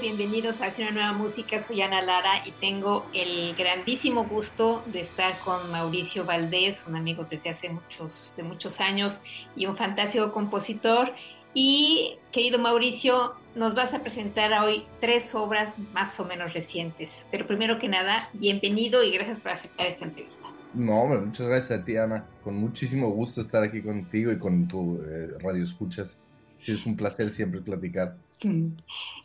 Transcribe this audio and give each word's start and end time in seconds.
Bienvenidos 0.00 0.62
a 0.62 0.68
una 0.78 0.90
nueva 0.92 1.12
música. 1.12 1.60
Soy 1.60 1.82
Ana 1.82 2.00
Lara 2.00 2.46
y 2.46 2.52
tengo 2.52 3.06
el 3.12 3.54
grandísimo 3.56 4.24
gusto 4.24 4.82
de 4.86 5.00
estar 5.00 5.38
con 5.40 5.70
Mauricio 5.70 6.24
Valdés, 6.24 6.84
un 6.86 6.96
amigo 6.96 7.26
desde 7.28 7.50
hace 7.50 7.68
muchos, 7.68 8.34
de 8.36 8.44
muchos 8.44 8.80
años 8.80 9.22
y 9.56 9.66
un 9.66 9.76
fantástico 9.76 10.32
compositor. 10.32 11.12
Y 11.54 12.16
querido 12.32 12.58
Mauricio, 12.58 13.34
nos 13.56 13.74
vas 13.74 13.94
a 13.94 14.00
presentar 14.00 14.52
hoy 14.52 14.84
tres 15.00 15.34
obras 15.34 15.76
más 15.92 16.18
o 16.20 16.24
menos 16.24 16.54
recientes. 16.54 17.28
Pero 17.30 17.46
primero 17.46 17.78
que 17.78 17.88
nada, 17.88 18.28
bienvenido 18.32 19.02
y 19.02 19.12
gracias 19.12 19.40
por 19.40 19.52
aceptar 19.52 19.86
esta 19.86 20.04
entrevista. 20.04 20.48
No, 20.72 21.06
muchas 21.06 21.46
gracias 21.46 21.80
a 21.80 21.84
ti, 21.84 21.96
Ana. 21.96 22.24
Con 22.42 22.56
muchísimo 22.56 23.10
gusto 23.10 23.40
estar 23.40 23.62
aquí 23.62 23.82
contigo 23.82 24.30
y 24.32 24.38
con 24.38 24.68
tu 24.68 25.02
eh, 25.02 25.36
radio 25.40 25.62
escuchas. 25.62 26.16
Sí, 26.58 26.72
es 26.72 26.86
un 26.86 26.96
placer 26.96 27.28
siempre 27.28 27.60
platicar. 27.60 28.16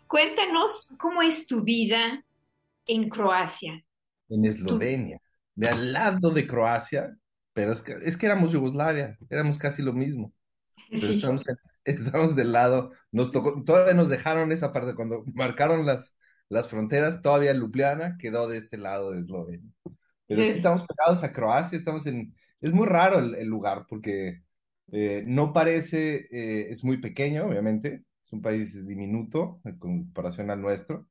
Cuéntanos 0.08 0.90
cómo 0.98 1.22
es 1.22 1.48
tu 1.48 1.64
vida 1.64 2.24
en 2.86 3.10
Croacia. 3.10 3.84
En 4.30 4.46
Eslovenia, 4.46 5.20
de 5.56 5.68
al 5.68 5.94
lado 5.94 6.32
de 6.32 6.48
Croacia, 6.48 7.18
pero 7.54 7.72
es 7.72 7.82
que, 7.82 7.94
es 8.04 8.18
que 8.18 8.26
éramos 8.26 8.52
Yugoslavia, 8.52 9.18
éramos 9.30 9.58
casi 9.58 9.82
lo 9.82 9.94
mismo. 9.94 10.34
estamos, 10.90 11.46
estamos 11.86 12.36
del 12.36 12.52
lado, 12.52 12.92
nos 13.12 13.32
tocó, 13.32 13.64
todavía 13.64 13.94
nos 13.94 14.10
dejaron 14.10 14.52
esa 14.52 14.72
parte, 14.72 14.96
cuando 14.96 15.24
marcaron 15.34 15.86
las, 15.86 16.16
las 16.48 16.70
fronteras, 16.70 17.22
todavía 17.22 17.54
Ljubljana 17.54 18.18
quedó 18.18 18.48
de 18.48 18.58
este 18.58 18.78
lado 18.78 19.12
de 19.12 19.20
Eslovenia. 19.20 19.72
Pero 20.28 20.44
sí, 20.44 20.50
estamos 20.50 20.86
pegados 20.86 21.24
a 21.24 21.34
Croacia, 21.34 21.78
estamos 21.78 22.06
en, 22.06 22.36
es 22.62 22.72
muy 22.72 22.88
raro 22.88 23.20
el, 23.20 23.48
lugar 23.48 23.86
porque 23.90 24.44
eh, 24.92 25.24
no 25.26 25.54
parece, 25.54 26.28
eh, 26.32 26.68
es 26.70 26.84
muy 26.84 26.98
pequeño, 26.98 27.46
obviamente, 27.46 28.04
es 28.30 28.34
un 28.34 28.42
país 28.44 28.86
diminuto 28.86 29.60
en 29.66 29.80
comparación 29.80 30.52
al 30.52 30.62
nuestro, 30.62 31.08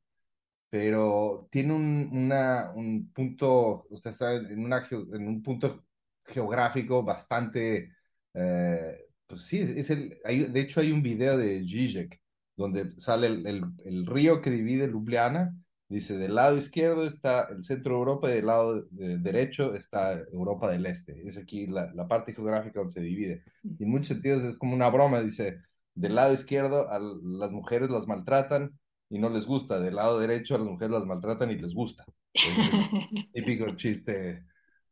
pero 0.71 1.49
tiene 1.51 1.73
un, 1.75 2.11
una, 2.13 2.71
un 2.75 3.13
punto, 3.13 3.87
usted 3.91 4.11
está 4.11 4.35
en, 4.35 4.65
una, 4.65 4.87
en 4.91 5.29
un 5.29 5.43
punto 5.43 5.85
geográfico 6.25 7.03
bastante, 7.03 7.93
eh, 8.35 9.07
pues 9.27 9.43
sí, 9.43 9.61
es 9.61 9.91
el, 9.91 10.21
de 10.25 10.61
hecho 10.61 10.81
hay 10.81 10.93
un 10.93 11.03
video 11.03 11.37
de 11.37 11.65
Zizek 11.67 12.21
donde 12.57 12.93
sale 13.01 13.27
el, 13.29 13.47
el, 13.47 13.65
el, 13.85 14.07
río 14.07 14.41
que 14.41 14.51
divide 14.51 14.87
Ljubljana, 14.89 15.55
dice, 15.89 16.19
del 16.19 16.35
lado 16.37 16.57
izquierdo 16.57 17.05
está 17.05 17.49
el 17.51 17.65
centro 17.65 17.95
de 17.95 17.99
Europa 17.99 18.31
y 18.31 18.35
del 18.35 18.47
lado 18.47 18.87
derecho 18.91 19.75
está 19.75 20.21
Europa 20.33 20.71
del 20.71 20.87
Este, 20.87 21.21
es 21.27 21.39
aquí 21.39 21.67
la, 21.67 21.93
la 21.95 22.07
parte 22.07 22.35
geográfica 22.35 22.81
donde 22.81 22.93
se 22.93 23.01
divide. 23.01 23.45
Y 23.63 23.85
en 23.85 23.91
muchos 23.91 24.09
sentidos 24.09 24.45
es 24.45 24.59
como 24.59 24.75
una 24.75 24.91
broma, 24.91 25.21
dice, 25.21 25.61
del 25.99 26.15
lado 26.15 26.33
izquierdo 26.33 26.91
a 26.91 26.99
las 26.99 27.51
mujeres 27.51 27.91
las 27.91 28.07
maltratan 28.07 28.79
y 29.11 29.19
no 29.19 29.31
les 29.31 29.47
gusta, 29.47 29.81
del 29.81 29.97
lado 29.97 30.19
derecho 30.19 30.55
a 30.55 30.59
las 30.59 30.69
mujeres 30.69 30.93
las 30.93 31.07
maltratan 31.07 31.51
y 31.51 31.57
les 31.57 31.75
gusta. 31.75 32.05
típico 33.33 33.75
chiste 33.75 34.45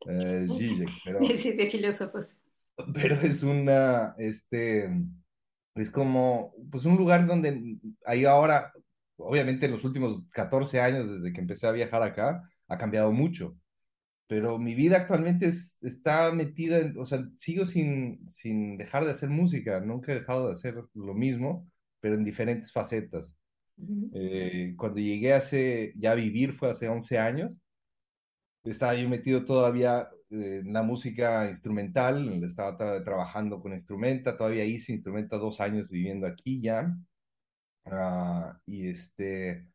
eh, 0.05 0.45
pero, 1.05 1.19
sí, 1.37 1.51
de 1.53 1.69
filósofos. 1.69 2.41
Pero 2.93 3.15
es 3.21 3.43
una, 3.43 4.15
este, 4.17 4.89
es 5.75 5.89
como, 5.89 6.53
pues 6.69 6.85
un 6.85 6.97
lugar 6.97 7.25
donde 7.25 7.77
hay 8.05 8.25
ahora, 8.25 8.71
obviamente 9.15 9.65
en 9.65 9.71
los 9.71 9.83
últimos 9.83 10.21
14 10.31 10.79
años 10.79 11.09
desde 11.09 11.33
que 11.33 11.41
empecé 11.41 11.67
a 11.67 11.71
viajar 11.71 12.03
acá, 12.03 12.47
ha 12.67 12.77
cambiado 12.77 13.11
mucho 13.11 13.55
pero 14.27 14.59
mi 14.59 14.75
vida 14.75 14.97
actualmente 14.97 15.47
está 15.47 16.31
metida, 16.33 16.79
en, 16.79 16.97
o 16.99 17.05
sea, 17.05 17.25
sigo 17.35 17.65
sin, 17.65 18.27
sin 18.29 18.77
dejar 18.77 19.05
de 19.05 19.11
hacer 19.11 19.29
música, 19.29 19.79
nunca 19.79 20.11
he 20.11 20.15
dejado 20.15 20.47
de 20.47 20.53
hacer 20.53 20.83
lo 20.93 21.13
mismo, 21.13 21.71
pero 22.01 22.15
en 22.15 22.25
diferentes 22.25 22.71
facetas. 22.71 23.33
Eh, 24.13 24.73
cuando 24.75 24.99
llegué 24.99 25.33
hace, 25.33 25.93
ya 25.95 26.11
a 26.11 26.15
vivir 26.15 26.53
fue 26.53 26.69
hace 26.69 26.89
11 26.89 27.17
años, 27.19 27.61
estaba 28.63 28.95
yo 28.95 29.07
metido 29.07 29.45
todavía 29.45 30.09
en 30.29 30.73
la 30.73 30.83
música 30.83 31.47
instrumental, 31.47 32.43
estaba 32.43 32.75
trabajando 33.03 33.61
con 33.61 33.71
instrumenta, 33.71 34.35
todavía 34.35 34.65
hice 34.65 34.91
instrumenta 34.91 35.37
dos 35.37 35.61
años 35.61 35.89
viviendo 35.89 36.27
aquí 36.27 36.61
ya, 36.61 36.93
ah, 37.85 38.59
y 38.65 38.89
este 38.89 39.67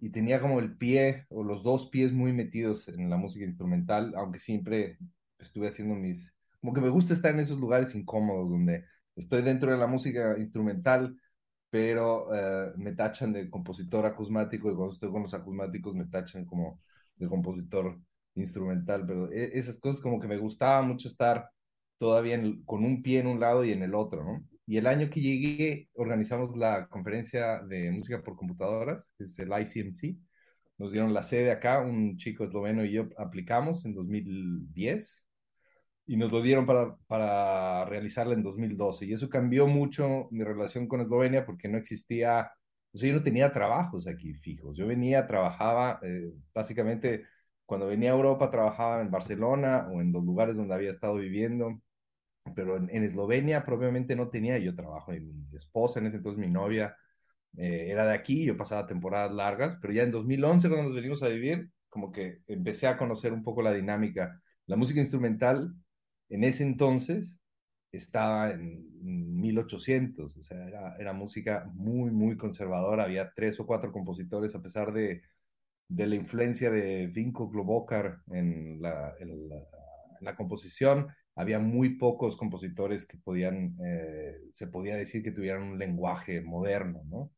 y 0.00 0.10
tenía 0.10 0.40
como 0.40 0.60
el 0.60 0.76
pie 0.76 1.26
o 1.28 1.42
los 1.42 1.62
dos 1.62 1.86
pies 1.90 2.12
muy 2.12 2.32
metidos 2.32 2.88
en 2.88 3.10
la 3.10 3.16
música 3.16 3.44
instrumental, 3.44 4.14
aunque 4.16 4.38
siempre 4.38 4.98
estuve 5.38 5.68
haciendo 5.68 5.94
mis, 5.94 6.34
como 6.60 6.72
que 6.72 6.80
me 6.80 6.88
gusta 6.88 7.14
estar 7.14 7.32
en 7.34 7.40
esos 7.40 7.58
lugares 7.58 7.94
incómodos 7.94 8.50
donde 8.50 8.84
estoy 9.16 9.42
dentro 9.42 9.70
de 9.70 9.78
la 9.78 9.86
música 9.86 10.36
instrumental, 10.38 11.16
pero 11.70 12.28
eh, 12.34 12.72
me 12.76 12.92
tachan 12.92 13.32
de 13.32 13.50
compositor 13.50 14.06
acusmático 14.06 14.70
y 14.70 14.74
cuando 14.74 14.92
estoy 14.92 15.10
con 15.10 15.22
los 15.22 15.34
acusmáticos 15.34 15.94
me 15.94 16.06
tachan 16.06 16.44
como 16.44 16.80
de 17.16 17.28
compositor 17.28 18.00
instrumental, 18.34 19.04
pero 19.06 19.30
e, 19.32 19.58
esas 19.58 19.78
cosas 19.78 20.00
como 20.00 20.20
que 20.20 20.28
me 20.28 20.38
gustaba 20.38 20.80
mucho 20.82 21.08
estar 21.08 21.50
todavía 21.98 22.40
con 22.64 22.84
un 22.84 23.02
pie 23.02 23.20
en 23.20 23.26
un 23.26 23.40
lado 23.40 23.64
y 23.64 23.72
en 23.72 23.82
el 23.82 23.94
otro, 23.94 24.24
¿no? 24.24 24.44
Y 24.68 24.76
el 24.76 24.86
año 24.86 25.08
que 25.08 25.22
llegué 25.22 25.88
organizamos 25.94 26.54
la 26.54 26.88
conferencia 26.88 27.62
de 27.62 27.90
música 27.90 28.22
por 28.22 28.36
computadoras, 28.36 29.14
que 29.16 29.24
es 29.24 29.38
el 29.38 29.48
ICMC. 29.48 30.18
Nos 30.76 30.92
dieron 30.92 31.14
la 31.14 31.22
sede 31.22 31.50
acá, 31.50 31.80
un 31.80 32.18
chico 32.18 32.44
esloveno 32.44 32.84
y 32.84 32.92
yo 32.92 33.08
aplicamos 33.16 33.86
en 33.86 33.94
2010 33.94 35.26
y 36.06 36.16
nos 36.18 36.30
lo 36.30 36.42
dieron 36.42 36.66
para, 36.66 36.96
para 37.06 37.86
realizarla 37.86 38.34
en 38.34 38.42
2012. 38.42 39.06
Y 39.06 39.14
eso 39.14 39.30
cambió 39.30 39.66
mucho 39.66 40.28
mi 40.32 40.44
relación 40.44 40.86
con 40.86 41.00
Eslovenia 41.00 41.46
porque 41.46 41.68
no 41.68 41.78
existía, 41.78 42.52
o 42.92 42.98
sea, 42.98 43.08
yo 43.08 43.16
no 43.16 43.22
tenía 43.22 43.50
trabajos 43.54 44.06
aquí 44.06 44.34
fijos. 44.34 44.76
Yo 44.76 44.86
venía, 44.86 45.26
trabajaba, 45.26 45.98
eh, 46.02 46.30
básicamente 46.52 47.24
cuando 47.64 47.86
venía 47.86 48.10
a 48.10 48.16
Europa 48.16 48.50
trabajaba 48.50 49.00
en 49.00 49.10
Barcelona 49.10 49.88
o 49.90 50.02
en 50.02 50.12
los 50.12 50.24
lugares 50.24 50.58
donde 50.58 50.74
había 50.74 50.90
estado 50.90 51.14
viviendo 51.14 51.80
pero 52.54 52.76
en, 52.76 53.04
Eslovenia 53.04 53.64
propiamente 53.64 54.16
no 54.16 54.28
tenía 54.30 54.58
yo 54.58 54.74
trabajo. 54.74 55.14
Y 55.14 55.20
mi 55.20 55.56
esposa, 55.56 56.00
en 56.00 56.06
ese 56.06 56.16
entonces 56.16 56.38
mi 56.38 56.50
novia, 56.50 56.96
eh, 57.56 57.88
era 57.90 58.06
de 58.06 58.14
aquí, 58.14 58.44
yo 58.44 58.56
pasaba 58.56 58.86
temporadas 58.86 59.32
largas, 59.32 59.78
pero 59.80 59.92
ya 59.92 60.02
en 60.02 60.12
2011 60.12 60.68
cuando 60.68 60.86
nos 60.88 60.94
venimos 60.94 61.22
a 61.22 61.28
vivir, 61.28 61.70
como 61.88 62.12
que 62.12 62.42
empecé 62.46 62.86
a 62.86 62.96
conocer 62.96 63.32
un 63.32 63.42
poco 63.42 63.62
la 63.62 63.72
dinámica. 63.72 64.40
La 64.66 64.76
música 64.76 65.00
instrumental 65.00 65.74
en 66.28 66.44
ese 66.44 66.62
entonces 66.64 67.38
estaba 67.92 68.50
en 68.50 68.84
1800, 69.40 70.36
o 70.36 70.42
sea, 70.42 70.66
era, 70.68 70.96
era 70.96 71.12
música 71.12 71.70
muy, 71.74 72.10
muy 72.10 72.36
conservadora, 72.36 73.04
había 73.04 73.32
tres 73.34 73.58
o 73.60 73.66
cuatro 73.66 73.92
compositores 73.92 74.54
a 74.54 74.62
pesar 74.62 74.92
de, 74.92 75.22
de 75.88 76.06
la 76.06 76.16
influencia 76.16 76.70
de 76.70 77.06
Vinko 77.06 77.48
Globokar 77.48 78.20
en 78.30 78.80
la, 78.82 79.14
en 79.18 79.48
la, 79.48 79.56
en 79.56 80.24
la 80.24 80.36
composición, 80.36 81.08
había 81.38 81.60
muy 81.60 81.90
pocos 81.90 82.36
compositores 82.36 83.06
que 83.06 83.16
podían, 83.16 83.76
eh, 83.84 84.40
se 84.50 84.66
podía 84.66 84.96
decir 84.96 85.22
que 85.22 85.30
tuvieran 85.30 85.62
un 85.62 85.78
lenguaje 85.78 86.40
moderno, 86.40 87.02
¿no? 87.06 87.30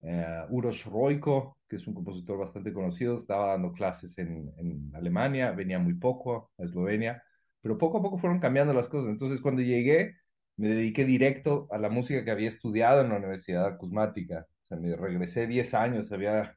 Uh, 0.00 0.46
Uros 0.50 0.84
Roiko, 0.84 1.58
que 1.68 1.76
es 1.76 1.86
un 1.88 1.94
compositor 1.94 2.38
bastante 2.38 2.72
conocido, 2.72 3.16
estaba 3.16 3.48
dando 3.48 3.72
clases 3.72 4.16
en, 4.18 4.52
en, 4.58 4.92
Alemania, 4.94 5.50
venía 5.50 5.78
muy 5.80 5.94
poco 5.94 6.52
a 6.58 6.64
Eslovenia, 6.64 7.20
pero 7.60 7.78
poco 7.78 7.98
a 7.98 8.02
poco 8.02 8.18
fueron 8.18 8.38
cambiando 8.38 8.72
las 8.72 8.88
cosas. 8.88 9.10
Entonces, 9.10 9.40
cuando 9.40 9.62
llegué, 9.62 10.14
me 10.56 10.68
dediqué 10.68 11.04
directo 11.04 11.66
a 11.72 11.78
la 11.78 11.90
música 11.90 12.24
que 12.24 12.30
había 12.30 12.48
estudiado 12.48 13.00
en 13.02 13.08
la 13.08 13.16
Universidad 13.16 13.66
Acusmática. 13.66 14.46
O 14.66 14.68
sea, 14.68 14.78
me 14.78 14.94
regresé 14.94 15.46
10 15.48 15.74
años, 15.74 16.12
había, 16.12 16.56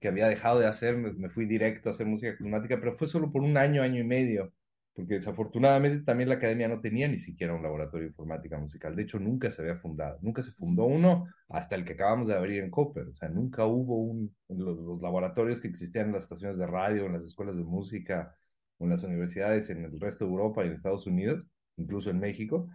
que 0.00 0.08
había 0.08 0.28
dejado 0.28 0.58
de 0.58 0.66
hacer, 0.66 0.96
me, 0.96 1.30
fui 1.30 1.46
directo 1.46 1.90
a 1.90 1.92
hacer 1.92 2.06
música 2.06 2.32
acusmática, 2.32 2.78
pero 2.80 2.96
fue 2.96 3.06
solo 3.06 3.30
por 3.30 3.42
un 3.42 3.56
año, 3.56 3.82
año 3.82 4.00
y 4.00 4.04
medio, 4.04 4.52
porque 4.98 5.14
desafortunadamente 5.14 6.04
también 6.04 6.28
la 6.28 6.34
academia 6.34 6.66
no 6.66 6.80
tenía 6.80 7.06
ni 7.06 7.20
siquiera 7.20 7.54
un 7.54 7.62
laboratorio 7.62 8.06
de 8.06 8.10
informática 8.10 8.58
musical. 8.58 8.96
De 8.96 9.04
hecho, 9.04 9.20
nunca 9.20 9.48
se 9.48 9.62
había 9.62 9.76
fundado, 9.76 10.18
nunca 10.22 10.42
se 10.42 10.50
fundó 10.50 10.86
uno 10.86 11.28
hasta 11.48 11.76
el 11.76 11.84
que 11.84 11.92
acabamos 11.92 12.26
de 12.26 12.34
abrir 12.34 12.64
en 12.64 12.70
Cooper. 12.70 13.06
O 13.06 13.14
sea, 13.14 13.28
nunca 13.28 13.64
hubo 13.64 13.96
un, 13.96 14.34
los, 14.48 14.76
los 14.80 15.00
laboratorios 15.00 15.60
que 15.60 15.68
existían 15.68 16.06
en 16.06 16.14
las 16.14 16.24
estaciones 16.24 16.58
de 16.58 16.66
radio, 16.66 17.06
en 17.06 17.12
las 17.12 17.22
escuelas 17.22 17.56
de 17.56 17.62
música, 17.62 18.36
o 18.78 18.84
en 18.86 18.90
las 18.90 19.04
universidades 19.04 19.70
en 19.70 19.84
el 19.84 20.00
resto 20.00 20.24
de 20.24 20.32
Europa 20.32 20.64
y 20.64 20.66
en 20.66 20.72
Estados 20.72 21.06
Unidos, 21.06 21.44
incluso 21.76 22.10
en 22.10 22.18
México 22.18 22.68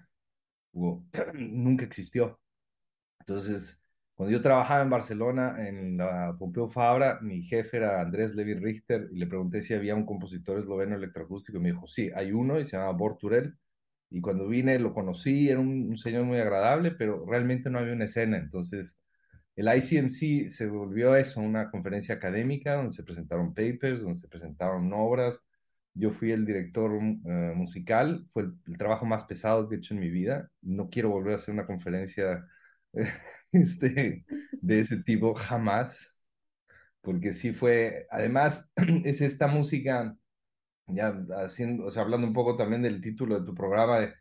nunca 1.34 1.84
existió. 1.84 2.40
Entonces, 3.20 3.83
cuando 4.16 4.32
yo 4.32 4.42
trabajaba 4.42 4.84
en 4.84 4.90
Barcelona, 4.90 5.68
en 5.68 5.98
la 5.98 6.36
Pompeu 6.38 6.70
Fabra, 6.70 7.20
mi 7.22 7.42
jefe 7.44 7.78
era 7.78 8.02
Andrés 8.02 8.36
Levi 8.36 8.54
Richter 8.56 9.10
y 9.12 9.18
le 9.18 9.28
pregunté 9.28 9.62
si 9.62 9.74
había 9.74 9.96
un 9.96 10.06
compositor 10.06 10.60
esloveno 10.60 10.96
electroacústico 10.96 11.58
y 11.58 11.62
me 11.62 11.72
dijo, 11.72 11.88
sí, 11.88 12.12
hay 12.16 12.32
uno 12.32 12.60
y 12.60 12.66
se 12.66 12.78
llama 12.78 12.92
Borturel. 12.92 13.58
Y 14.10 14.22
cuando 14.22 14.48
vine 14.48 14.78
lo 14.80 14.94
conocí, 14.94 15.50
era 15.50 15.60
un, 15.60 15.98
señor 15.98 16.26
muy 16.26 16.38
agradable, 16.38 16.92
pero 16.92 17.26
realmente 17.26 17.70
no 17.70 17.80
había 17.80 17.94
una 17.94 18.06
escena. 18.06 18.38
Entonces, 18.38 19.00
el 19.56 19.68
ICMC 19.68 20.50
se 20.50 20.68
volvió 20.68 21.16
eso, 21.16 21.42
una 21.42 21.72
conferencia 21.72 22.16
académica 22.16 22.76
donde 22.76 22.92
se 22.94 23.04
presentaron 23.04 23.54
papers, 23.54 24.02
donde 24.04 24.20
se 24.20 24.28
presentaron 24.28 24.92
obras, 24.94 25.42
yo 25.96 26.12
fui 26.12 26.32
el 26.32 26.46
director 26.46 26.92
eh, 26.94 27.54
musical, 27.56 28.28
fue 28.34 28.44
el, 28.44 28.78
trabajo 28.78 29.06
más 29.06 29.24
pesado 29.26 29.70
que 29.70 29.76
he 29.76 29.78
hecho 29.78 29.94
en 29.94 30.00
mi 30.00 30.10
vida. 30.10 30.52
No 30.62 30.90
quiero 30.90 31.10
volver 31.10 31.34
a 31.34 31.36
hacer 31.38 31.54
una 31.54 31.68
conferencia 31.68 32.48
este, 33.52 34.26
de 34.62 34.80
ese 34.80 34.98
tipo 35.04 35.34
jamás, 35.36 36.10
porque 37.02 37.34
sí 37.34 37.54
fue, 37.54 38.08
además 38.12 38.70
es 39.06 39.22
esta 39.22 39.48
música, 39.48 40.16
ya 40.88 41.14
haciendo, 41.46 41.86
o 41.86 41.92
sea, 41.92 42.04
hablando 42.04 42.28
un 42.28 42.34
poco 42.34 42.58
también 42.58 42.82
del 42.84 43.02
título 43.02 43.40
de 43.40 43.46
tu 43.46 43.56
programa, 43.56 44.04
eh, 44.04 44.16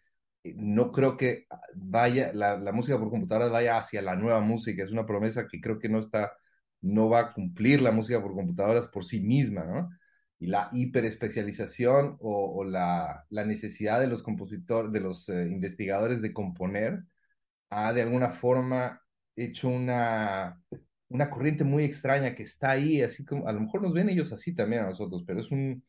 no 0.56 0.92
creo 0.92 1.16
que 1.16 1.46
vaya, 1.74 2.32
la, 2.34 2.58
la 2.58 2.72
música 2.72 2.98
por 2.98 3.10
computadora 3.10 3.48
vaya 3.48 3.78
hacia 3.78 4.02
la 4.02 4.16
nueva 4.16 4.40
música, 4.40 4.82
es 4.82 4.90
una 4.90 5.06
promesa 5.06 5.46
que 5.48 5.60
creo 5.60 5.78
que 5.78 5.88
no 5.88 5.98
está, 6.00 6.32
no 6.80 7.08
va 7.08 7.20
a 7.20 7.32
cumplir 7.32 7.82
la 7.82 7.92
música 7.92 8.20
por 8.22 8.34
computadoras 8.34 8.88
por 8.88 9.04
sí 9.04 9.20
misma, 9.20 9.64
¿no? 9.64 9.90
y 10.42 10.48
la 10.48 10.70
hiperespecialización 10.72 12.16
o, 12.20 12.52
o 12.56 12.64
la, 12.64 13.24
la, 13.30 13.44
necesidad 13.44 14.00
de 14.00 14.08
los 14.08 14.24
compositores, 14.24 14.90
de 14.92 14.98
los 15.00 15.28
eh, 15.28 15.46
investigadores 15.48 16.20
de 16.20 16.32
componer, 16.32 17.04
ha 17.72 17.92
de 17.92 18.02
alguna 18.02 18.30
forma 18.30 19.02
hecho 19.36 19.69
una, 19.69 20.60
una 21.08 21.30
corriente 21.30 21.64
muy 21.64 21.84
extraña 21.84 22.34
que 22.34 22.42
está 22.42 22.72
ahí, 22.72 23.00
así 23.02 23.24
como, 23.24 23.48
a 23.48 23.52
lo 23.52 23.60
mejor 23.60 23.82
nos 23.82 23.94
ven 23.94 24.10
ellos 24.10 24.32
así 24.32 24.54
también 24.54 24.82
a 24.82 24.86
nosotros, 24.86 25.24
pero 25.26 25.40
es 25.40 25.50
un, 25.50 25.84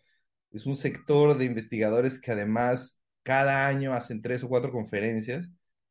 es 0.51 0.65
un 0.65 0.75
sector 0.77 1.37
de 1.37 1.45
investigadores 1.45 2.19
que 2.19 2.31
además 2.31 3.01
cada 3.23 3.67
año 3.67 3.93
hacen 3.93 4.21
tres 4.21 4.43
o 4.43 4.49
cuatro 4.49 4.71
conferencias 4.71 5.49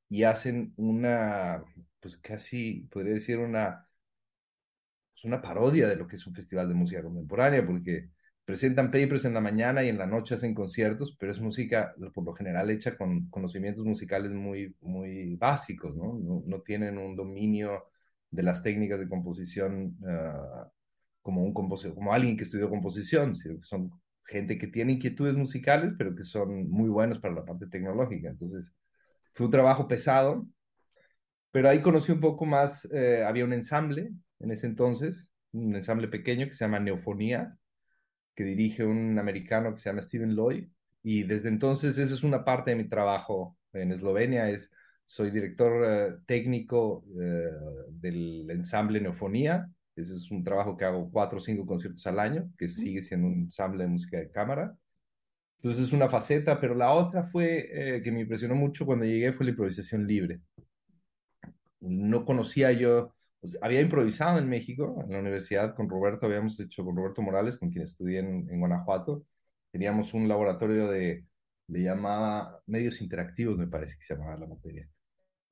y 0.09 0.25
hacen 0.25 0.73
una, 0.77 1.63
pues 2.01 2.17
casi, 2.19 2.89
podría 2.91 3.15
decir, 3.15 3.39
una, 3.39 3.87
pues 5.13 5.25
una 5.25 5.43
parodia 5.43 5.89
de 5.89 5.97
lo 5.97 6.07
que 6.07 6.17
es 6.17 6.27
un 6.27 6.35
festival 6.35 6.69
de 6.69 6.75
música 6.75 7.03
contemporánea, 7.03 7.67
porque 7.67 8.11
presentan 8.45 8.91
papers 8.91 9.25
en 9.25 9.35
la 9.35 9.41
mañana 9.41 9.85
y 9.85 9.89
en 9.89 9.99
la 9.99 10.07
noche 10.07 10.35
hacen 10.35 10.55
conciertos, 10.55 11.17
pero 11.19 11.33
es 11.33 11.41
música 11.41 11.95
por 12.13 12.25
lo 12.25 12.35
general 12.35 12.71
hecha 12.71 12.97
con 12.97 13.29
conocimientos 13.31 13.85
musicales 13.85 14.33
muy, 14.33 14.77
muy 14.81 15.37
básicos, 15.37 15.97
¿no? 15.97 16.19
No, 16.45 16.61
tienen 16.63 16.99
un 16.99 17.15
dominio 17.17 17.85
de 18.31 18.43
las 18.43 18.63
técnicas 18.63 18.99
de 18.99 19.09
composición 19.09 19.97
ah, 20.07 20.71
como, 21.23 21.43
un 21.43 21.55
compositor, 21.55 21.95
como 21.95 22.13
alguien 22.13 22.37
que 22.37 22.45
estudió 22.45 22.69
composición, 22.69 23.37
sino 23.37 23.57
que 23.57 23.63
son 23.63 23.93
gente 24.25 24.59
que 24.59 24.67
tiene 24.69 24.93
inquietudes 24.93 25.35
musicales, 25.35 25.93
pero 25.99 26.15
que 26.15 26.25
son 26.25 26.69
muy 26.69 26.89
buenos 26.89 27.19
para 27.21 27.35
la 27.35 27.45
parte 27.45 27.67
tecnológica. 27.67 28.29
Entonces, 28.31 28.75
fue 29.35 29.47
un 29.47 29.53
trabajo 29.53 29.89
pesado, 29.89 30.47
pero 31.51 31.69
ahí 31.69 31.81
conocí 31.83 32.13
un 32.13 32.21
poco 32.21 32.47
más, 32.47 32.87
eh, 32.93 33.25
había 33.27 33.45
un 33.45 33.53
ensamble 33.53 34.13
en 34.41 34.51
ese 34.51 34.67
entonces, 34.67 35.31
un 35.53 35.77
ensamble 35.77 36.09
pequeño 36.09 36.47
que 36.47 36.55
se 36.55 36.65
llama 36.65 36.81
Neofonía, 36.81 37.57
que 38.35 38.45
dirige 38.45 38.85
un 38.85 39.19
americano 39.19 39.75
que 39.75 39.81
se 39.81 39.91
llama 39.91 40.03
Steven 40.03 40.35
Lloyd. 40.35 40.69
Y 41.03 41.25
desde 41.25 41.49
entonces 41.49 41.99
esa 41.99 42.15
es 42.15 42.23
una 42.23 42.45
parte 42.45 42.71
de 42.73 42.77
mi 42.77 42.89
trabajo 42.89 43.57
en 43.73 43.93
Eslovenia, 43.93 44.49
es, 44.49 44.71
soy 45.05 45.31
director 45.31 45.83
eh, 45.85 46.17
técnico 46.27 47.05
eh, 47.21 47.51
del 47.91 48.51
ensamble 48.51 49.01
Neofonía. 49.01 49.69
Ese 49.97 50.17
es 50.17 50.31
un 50.31 50.43
trabajo 50.45 50.77
que 50.77 50.85
hago 50.85 51.11
cuatro 51.11 51.39
o 51.39 51.41
cinco 51.41 51.67
conciertos 51.67 52.07
al 52.07 52.19
año, 52.19 52.51
que 52.57 52.69
sigue 52.69 53.03
siendo 53.03 53.27
un 53.27 53.35
ensamble 53.35 53.85
de 53.85 53.91
música 53.91 54.19
de 54.19 54.31
cámara. 54.31 54.77
Entonces 55.57 55.85
es 55.85 55.93
una 55.93 56.09
faceta, 56.09 56.61
pero 56.61 56.75
la 56.75 56.93
otra 56.93 57.25
fue 57.25 57.97
eh, 57.97 58.03
que 58.03 58.11
me 58.13 58.21
impresionó 58.21 58.55
mucho 58.55 58.87
cuando 58.87 59.05
llegué 59.05 59.33
fue 59.33 59.47
la 59.47 59.51
improvisación 59.51 60.07
libre. 60.07 60.41
No 61.81 62.25
conocía 62.25 62.73
yo 62.73 63.15
pues, 63.43 63.59
había 63.61 63.81
improvisado 63.81 64.39
en 64.39 64.49
México, 64.49 65.03
en 65.05 65.13
la 65.13 65.19
universidad 65.19 65.75
con 65.75 65.91
Roberto, 65.91 66.27
habíamos 66.27 66.59
hecho 66.61 66.85
con 66.85 66.97
Roberto 66.97 67.23
Morales, 67.23 67.59
con 67.59 67.71
quien 67.71 67.85
estudié 67.85 68.21
en, 68.21 68.61
Guanajuato, 68.61 69.27
teníamos 69.73 70.15
un 70.15 70.29
laboratorio 70.29 70.89
de, 70.89 71.27
le 71.69 71.83
llamaba 71.83 72.63
medios 72.67 73.01
interactivos, 73.03 73.59
me 73.59 73.67
parece 73.67 73.97
que 73.97 74.05
se 74.05 74.15
llamaba 74.15 74.39
la 74.39 74.47
materia. 74.47 74.89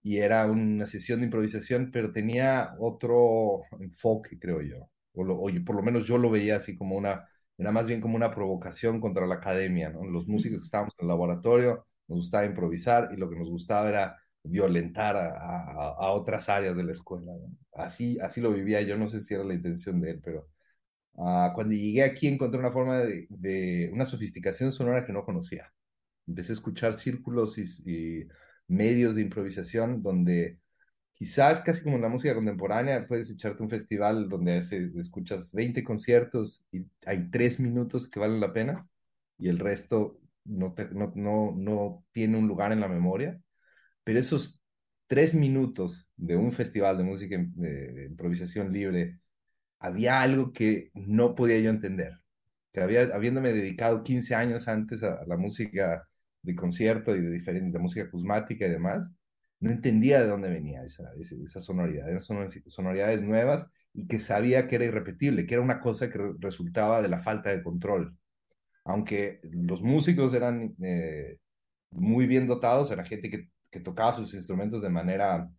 Y 0.02 0.19
era 0.19 0.46
una 0.46 0.87
sesión 0.87 1.20
de 1.20 1.26
improvisación, 1.26 1.90
pero 1.92 2.12
tenía 2.12 2.75
otro 2.81 3.62
enfoque, 3.81 4.38
creo 4.38 4.62
yo. 4.62 4.90
O, 5.14 5.25
lo, 5.25 5.37
o 5.38 5.50
por 5.64 5.76
lo 5.76 5.82
menos 5.82 6.06
yo 6.06 6.19
lo 6.19 6.31
veía 6.31 6.56
así 6.56 6.76
como 6.76 6.96
una, 6.96 7.28
era 7.58 7.72
más 7.72 7.87
bien 7.88 8.00
como 8.00 8.16
una 8.16 8.31
provocación 8.32 9.00
contra 9.00 9.26
la 9.26 9.37
academia, 9.37 9.90
¿no? 9.90 10.06
Los 10.06 10.28
músicos 10.28 10.60
que 10.60 10.64
estábamos 10.64 10.94
en 10.98 11.04
el 11.04 11.08
laboratorio 11.08 11.87
nos 12.08 12.20
gustaba 12.20 12.46
improvisar 12.46 13.10
y 13.12 13.16
lo 13.16 13.28
que 13.31 13.37
nos 13.37 13.50
gustaba 13.50 13.88
era 13.88 14.16
violentar 14.42 15.16
a, 15.16 16.10
otras 16.12 16.48
áreas 16.48 16.76
de 16.76 16.84
la 16.84 16.92
escuela. 16.92 17.32
Así, 17.72 18.19
así 18.20 18.40
lo 18.40 18.52
vivía 18.52 18.81
yo, 18.82 18.96
no 18.98 19.08
sé 19.08 19.22
si 19.22 19.34
era 19.34 19.44
la 19.44 19.54
intención 19.54 20.00
de 20.00 20.12
él, 20.12 20.20
pero 20.22 20.48
ah, 21.19 21.52
cuando 21.54 21.75
llegué 21.75 22.02
aquí 22.04 22.26
encontré 22.28 22.60
una 22.60 22.72
forma 22.72 22.98
de, 23.00 23.90
una 23.92 24.04
sofisticación 24.06 24.72
sonora 24.72 25.04
que 25.06 25.12
no 25.12 25.25
conocía. 25.25 25.72
Empecé 26.26 26.52
a 26.52 26.54
escuchar 26.54 26.94
círculos 26.94 27.58
y, 27.58 28.28
medios 28.69 29.16
de 29.16 29.22
improvisación 29.22 30.02
donde 30.02 30.58
quizás 31.14 31.60
casi 31.60 31.82
como 31.82 31.96
en 31.96 32.02
la 32.02 32.08
música 32.08 32.34
contemporánea, 32.34 33.06
puedes 33.09 33.30
echarte 33.30 33.62
un 33.62 33.70
festival 33.70 34.28
donde 34.28 34.59
escuchas 34.59 35.52
20 35.52 35.85
conciertos 35.85 36.64
y 36.73 36.87
hay 37.06 37.30
3 37.30 37.61
minutos 37.61 38.09
que 38.09 38.20
valen 38.20 38.40
la 38.40 38.52
pena 38.52 38.88
y 39.38 39.49
el 39.49 39.59
resto 39.59 40.20
no, 40.44 40.75
no, 40.92 41.12
no, 41.16 41.54
no 41.56 42.04
tiene 42.12 42.38
un 42.38 42.49
lugar 42.49 42.73
en 42.73 42.80
la 42.80 42.88
memoria 42.88 43.40
pero 44.11 44.19
esos 44.19 44.61
tres 45.07 45.37
minutos 45.37 46.09
de 46.17 46.35
un 46.35 46.50
festival 46.50 46.99
de 46.99 47.05
música 47.05 47.37
de, 47.38 48.07
improvisación 48.11 48.73
libre, 48.73 49.21
había 49.79 50.21
algo 50.21 50.52
que 50.52 50.90
no 50.95 51.37
podía 51.37 51.61
yo 51.61 51.71
entender. 51.71 52.14
Que 52.73 52.81
había, 52.81 53.02
habiéndome 53.14 53.52
dedicado 53.52 54.02
15 54.02 54.35
años 54.35 54.67
antes 54.67 55.05
a, 55.05 55.25
la 55.26 55.37
música 55.37 56.09
de 56.43 56.57
concierto 56.57 57.14
y 57.14 57.21
de 57.21 57.31
diferente 57.31 57.79
música 57.79 58.02
acusmática 58.02 58.67
y 58.67 58.71
demás, 58.71 59.12
no 59.61 59.71
entendía 59.71 60.21
de 60.21 60.26
dónde 60.26 60.50
venía 60.50 60.83
esa, 60.83 61.05
esa, 61.21 61.61
sonoridad. 61.61 62.09
Eran 62.09 62.50
sonoridades 62.67 63.23
nuevas 63.23 63.64
y 63.95 64.09
que 64.09 64.19
sabía 64.19 64.67
que 64.67 64.75
era 64.75 64.87
irrepetible, 64.87 65.47
que 65.47 65.55
era 65.55 65.62
una 65.62 65.79
cosa 65.79 66.11
que 66.11 66.19
resultaba 66.40 67.00
de 67.00 67.11
la 67.11 67.21
falta 67.23 67.50
de 67.50 67.62
control. 67.62 68.19
Aunque 68.85 69.38
los 69.45 69.83
músicos 69.85 70.35
eran 70.35 70.75
eh, 70.83 71.38
muy 71.93 72.26
bien 72.26 72.49
dotados, 72.49 72.90
era 72.90 73.05
gente 73.05 73.31
que 73.31 73.50
que 73.71 73.81
tocaba 73.81 74.12
sus 74.12 74.35
instrumentos 74.35 74.83
de 74.83 74.91
manera, 74.91 75.50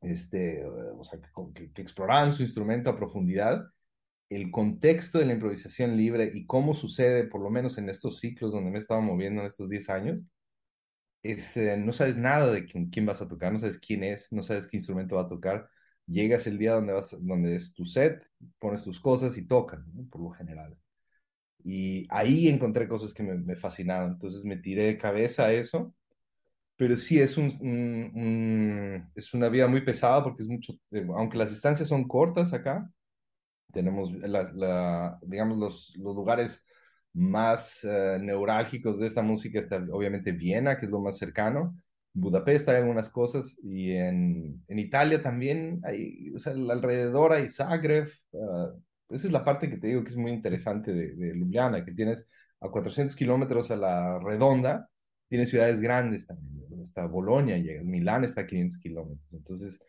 este, 0.00 0.64
o 0.64 1.04
sea, 1.04 1.20
que, 1.54 1.72
que, 1.72 1.82
exploraban 1.82 2.32
su 2.32 2.42
instrumento 2.42 2.90
a 2.90 2.96
profundidad, 2.96 3.66
el 4.30 4.50
contexto 4.50 5.18
de 5.18 5.26
la 5.26 5.34
improvisación 5.34 5.96
libre 5.96 6.30
y 6.32 6.46
cómo 6.46 6.74
sucede, 6.74 7.24
por 7.24 7.42
lo 7.42 7.50
menos 7.50 7.78
en 7.78 7.88
estos 7.88 8.20
ciclos 8.20 8.52
donde 8.52 8.70
me 8.70 8.78
he 8.78 8.80
estado 8.80 9.00
moviendo 9.02 9.42
en 9.42 9.48
estos 9.48 9.68
10 9.70 9.90
años, 9.90 10.24
es, 11.22 11.56
eh, 11.56 11.76
no 11.76 11.92
sabes 11.92 12.16
nada 12.16 12.52
de 12.52 12.64
quién, 12.66 12.90
quién, 12.90 13.06
vas 13.06 13.20
a 13.22 13.28
tocar, 13.28 13.52
no 13.52 13.58
sabes 13.58 13.78
quién 13.78 14.04
es, 14.04 14.32
no 14.32 14.42
sabes 14.42 14.66
qué 14.66 14.76
instrumento 14.78 15.16
va 15.16 15.22
a 15.22 15.28
tocar. 15.28 15.68
Llegas 16.06 16.46
el 16.46 16.58
día 16.58 16.72
donde, 16.74 16.92
vas, 16.94 17.16
donde 17.20 17.56
es 17.56 17.74
tu 17.74 17.84
set, 17.84 18.26
pones 18.58 18.82
tus 18.82 19.00
cosas 19.00 19.36
y 19.36 19.46
tocas, 19.46 19.80
por 20.10 20.22
lo 20.22 20.30
general. 20.30 20.78
Y 21.64 22.06
ahí 22.10 22.48
encontré 22.48 22.88
cosas 22.88 23.12
que 23.12 23.22
me, 23.22 23.34
me 23.36 23.56
fascinaron. 23.56 24.12
Entonces 24.12 24.44
me 24.44 24.56
tiré 24.56 24.84
de 24.84 24.98
cabeza 24.98 25.46
a 25.46 25.52
eso 25.52 25.94
pero 26.80 26.96
sí 26.96 27.20
es, 27.20 27.36
un, 27.36 29.06
es 29.14 29.34
una 29.34 29.50
vida 29.50 29.68
muy 29.68 29.82
pesada 29.82 30.24
porque 30.24 30.42
es 30.44 30.48
mucho, 30.48 30.72
eh, 30.92 31.06
aunque 31.14 31.36
las 31.36 31.50
distancias 31.50 31.90
son 31.90 32.08
cortas 32.08 32.54
acá, 32.54 32.90
tenemos 33.70 34.10
la, 34.14 35.18
digamos 35.20 35.58
los, 35.58 35.94
los, 35.98 36.16
lugares 36.16 36.64
más 37.12 37.84
eh, 37.84 38.16
neurálgicos 38.18 38.98
de 38.98 39.06
esta 39.08 39.20
música 39.20 39.58
está 39.58 39.76
obviamente 39.92 40.32
Viena, 40.32 40.78
que 40.78 40.86
es 40.86 40.90
lo 40.90 41.02
más 41.02 41.18
cercano, 41.18 41.76
Budapest 42.14 42.66
hay 42.70 42.76
algunas 42.76 43.10
cosas 43.10 43.58
y 43.62 43.92
en, 43.92 44.64
en 44.66 44.78
Italia 44.78 45.22
también 45.22 45.82
hay, 45.84 46.30
o 46.34 46.38
sea, 46.38 46.54
alrededor 46.54 47.34
hay 47.34 47.50
Zagreb. 47.50 48.08
Uh, 48.30 48.80
esa 49.10 49.26
es 49.26 49.32
la 49.34 49.44
parte 49.44 49.68
que 49.68 49.76
te 49.76 49.88
digo 49.88 50.02
que 50.02 50.08
es 50.08 50.16
muy 50.16 50.32
interesante 50.32 50.94
de, 50.94 51.14
de 51.14 51.34
Ljubljana, 51.34 51.84
que 51.84 51.92
tienes 51.92 52.26
a 52.58 52.70
400 52.70 53.14
kilómetros 53.14 53.70
a 53.70 53.76
la 53.76 54.18
redonda, 54.18 54.88
tienes 55.30 55.50
ciudades 55.50 55.80
grandes 55.80 56.26
también. 56.26 56.66
Hasta 56.82 57.06
Bolonia 57.06 57.58
llegas, 57.58 57.86
Milán 57.86 58.24
está 58.24 58.42
a 58.42 58.46
500 58.48 58.78
kilómetros. 58.80 59.32
Entonces, 59.32 59.80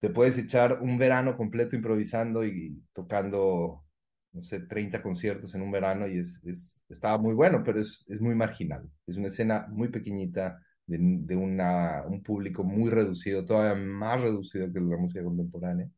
te 0.00 0.10
puedes 0.10 0.38
echar 0.38 0.80
un 0.82 0.98
verano 0.98 1.36
completo 1.36 1.76
improvisando 1.76 2.44
y 2.44 2.82
tocando, 2.92 3.84
no 4.32 4.42
sé, 4.42 4.60
30 4.60 5.02
conciertos 5.02 5.54
en 5.54 5.62
un 5.62 5.72
verano 5.72 6.06
y 6.08 6.18
es, 6.18 6.40
es 6.44 6.84
estaba 6.88 7.18
muy 7.18 7.34
bueno, 7.34 7.62
pero 7.64 7.80
es, 7.80 8.06
es 8.08 8.20
muy 8.20 8.34
marginal. 8.34 8.88
Es 9.06 9.16
una 9.16 9.28
escena 9.28 9.66
muy 9.70 9.88
pequeñita 9.88 10.60
de, 10.86 10.98
de 11.00 11.36
una, 11.36 12.04
un 12.06 12.22
público 12.22 12.64
muy 12.64 12.90
reducido, 12.90 13.44
todavía 13.44 13.82
más 13.82 14.20
reducido 14.20 14.72
que 14.72 14.80
la 14.80 14.96
música 14.98 15.24
contemporánea. 15.24 15.88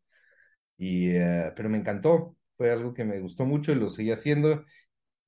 Y, 0.77 1.17
uh, 1.19 1.53
pero 1.57 1.69
me 1.69 1.79
encantó, 1.79 2.37
fue 2.57 2.71
algo 2.71 2.95
que 2.95 3.05
me 3.05 3.21
gustó 3.21 3.45
mucho 3.45 3.73
y 3.73 3.77
lo 3.77 3.91
seguí 3.91 4.11
haciendo. 4.13 4.65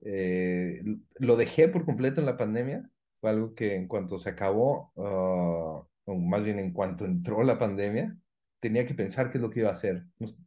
Eh, 0.03 0.83
lo 1.19 1.37
dejé 1.37 1.69
por 1.69 1.85
completo 1.85 2.21
en 2.21 2.27
la 2.27 2.37
pandemia, 2.37 2.89
fue 3.21 3.31
algo 3.31 3.55
que 3.55 3.75
en 3.75 3.87
cuanto 3.89 4.19
se 4.19 4.31
acabó, 4.31 4.93
uh, 4.97 5.85
o 6.05 6.15
más 6.19 6.43
bien 6.43 6.59
en 6.59 6.73
cuanto 6.73 7.05
entró 7.05 7.43
la 7.43 7.59
pandemia, 7.59 8.17
tenía 8.61 8.87
que 8.87 8.95
pensar 8.95 9.31
qué 9.31 9.39
es 9.39 9.43
lo 9.43 9.51
que 9.51 9.61
iba 9.61 9.71
a 9.71 9.73
hacer. 9.73 10.05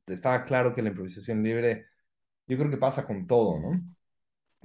Estaba 0.08 0.46
claro 0.46 0.74
que 0.74 0.82
la 0.82 0.90
improvisación 0.90 1.44
libre, 1.44 1.86
yo 2.48 2.58
creo 2.58 2.70
que 2.70 2.78
pasa 2.78 3.06
con 3.06 3.28
todo, 3.28 3.60
¿no? 3.60 3.82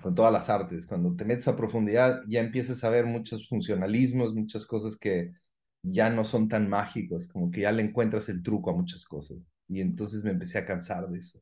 Con 0.03 0.15
todas 0.15 0.33
las 0.33 0.49
artes. 0.49 0.87
Cuando 0.87 1.15
te 1.17 1.25
metes 1.25 1.49
a 1.49 1.57
profundidad, 1.57 2.23
ya 2.29 2.41
empiezas 2.41 2.85
a 2.85 2.91
ver 2.91 3.07
muchos 3.07 3.49
funcionalismos, 3.49 4.35
muchas 4.35 4.67
cosas 4.67 4.97
que 4.97 5.33
ya 5.83 6.11
no 6.11 6.25
son 6.25 6.49
tan 6.49 6.69
mágicos, 6.69 7.29
como 7.29 7.51
que 7.51 7.63
ya 7.63 7.73
le 7.73 7.83
encuentras 7.83 8.29
el 8.29 8.43
truco 8.43 8.71
a 8.71 8.75
muchas 8.75 9.05
cosas. 9.05 9.39
Y 9.69 9.81
entonces 9.81 10.25
me 10.25 10.31
empecé 10.31 10.59
a 10.59 10.67
cansar 10.67 11.09
de 11.09 11.19
eso. 11.19 11.41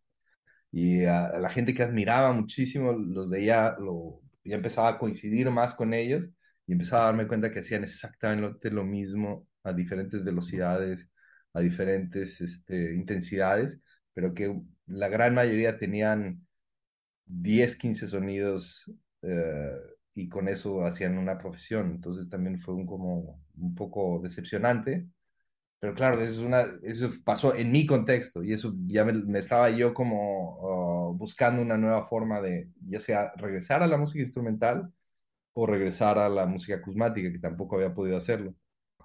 Y 0.72 1.04
a, 1.04 1.26
a 1.26 1.38
la 1.40 1.48
gente 1.48 1.74
que 1.74 1.82
admiraba 1.82 2.32
muchísimo, 2.32 2.92
los 2.92 3.28
veía, 3.28 3.76
lo, 3.78 4.20
ya 4.44 4.56
empezaba 4.56 4.90
a 4.90 4.98
coincidir 4.98 5.50
más 5.50 5.74
con 5.74 5.94
ellos 5.94 6.30
y 6.66 6.72
empezaba 6.72 7.04
a 7.04 7.06
darme 7.06 7.28
cuenta 7.28 7.50
que 7.50 7.60
hacían 7.60 7.84
exactamente 7.84 8.70
lo 8.70 8.84
mismo 8.84 9.48
a 9.62 9.72
diferentes 9.72 10.24
velocidades, 10.24 11.08
a 11.52 11.60
diferentes 11.60 12.40
este, 12.40 12.94
intensidades, 12.94 13.80
pero 14.14 14.34
que 14.34 14.60
la 14.86 15.08
gran 15.08 15.34
mayoría 15.34 15.78
tenían 15.78 16.46
10, 17.26 17.76
15 17.76 18.08
sonidos 18.08 18.90
eh, 19.22 19.72
y 20.14 20.28
con 20.28 20.48
eso 20.48 20.84
hacían 20.84 21.18
una 21.18 21.38
profesión. 21.38 21.90
Entonces 21.92 22.28
también 22.28 22.60
fue 22.60 22.74
un, 22.74 22.86
como 22.86 23.42
un 23.56 23.74
poco 23.74 24.20
decepcionante. 24.22 25.06
Pero 25.78 25.94
claro, 25.94 26.20
eso, 26.20 26.32
es 26.32 26.38
una, 26.38 26.66
eso 26.82 27.10
pasó 27.24 27.54
en 27.54 27.70
mi 27.70 27.86
contexto 27.86 28.42
y 28.42 28.52
eso 28.52 28.74
ya 28.86 29.04
me, 29.04 29.38
estaba 29.38 29.70
yo 29.70 29.94
como 29.94 31.10
uh, 31.10 31.14
buscando 31.16 31.62
una 31.62 31.76
nueva 31.76 32.06
forma 32.08 32.40
de, 32.40 32.70
ya 32.88 33.00
sea 33.00 33.32
regresar 33.36 33.82
a 33.82 33.86
la 33.86 33.98
música 33.98 34.22
instrumental 34.24 34.90
o 35.58 35.66
regresar 35.66 36.18
a 36.18 36.28
la 36.28 36.46
música 36.46 36.76
acusmática, 36.76 37.32
que 37.32 37.38
tampoco 37.38 37.76
había 37.76 37.94
podido 37.94 38.16
hacerlo. 38.18 38.54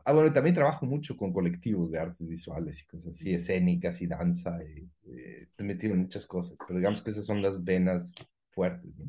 Ah, 0.06 0.14
bueno, 0.14 0.34
también 0.34 0.56
trabajo 0.56 0.86
mucho 0.86 1.16
con 1.18 1.32
colectivos 1.34 1.92
de 1.92 2.00
artes 2.00 2.28
visuales 2.28 2.82
y 2.82 2.88
cosas 2.88 3.16
así, 3.16 3.34
escénicas 3.34 4.02
y 4.02 4.08
danza, 4.08 4.60
y, 4.64 4.90
y 5.10 5.46
te 5.56 5.64
metí 5.64 5.88
en 5.88 6.00
muchas 6.00 6.26
cosas, 6.28 6.58
pero 6.68 6.80
digamos 6.80 7.02
que 7.02 7.12
esas 7.12 7.26
son 7.26 7.42
las 7.42 7.64
venas 7.64 8.14
fuertes, 8.52 8.98
¿no? 8.98 9.06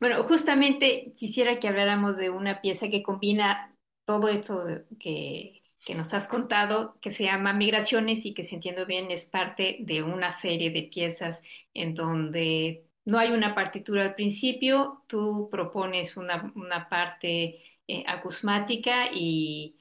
Bueno, 0.00 0.24
justamente 0.24 1.12
quisiera 1.16 1.58
que 1.58 1.68
habláramos 1.68 2.16
de 2.16 2.30
una 2.30 2.60
pieza 2.60 2.88
que 2.88 3.02
combina 3.02 3.76
todo 4.04 4.28
esto 4.28 4.64
que, 4.98 5.62
que 5.84 5.94
nos 5.94 6.12
has 6.14 6.28
contado, 6.28 6.98
que 7.00 7.10
se 7.10 7.24
llama 7.24 7.52
Migraciones 7.52 8.26
y 8.26 8.34
que 8.34 8.44
si 8.44 8.56
entiendo 8.56 8.86
bien 8.86 9.10
es 9.10 9.26
parte 9.26 9.78
de 9.80 10.02
una 10.02 10.32
serie 10.32 10.70
de 10.70 10.82
piezas 10.84 11.42
en 11.74 11.94
donde 11.94 12.86
no 13.04 13.18
hay 13.18 13.32
una 13.32 13.54
partitura 13.54 14.02
al 14.02 14.14
principio, 14.14 15.04
tú 15.06 15.48
propones 15.50 16.16
una, 16.16 16.52
una 16.54 16.88
parte 16.88 17.62
eh, 17.86 18.04
acusmática 18.06 19.06
y 19.12 19.76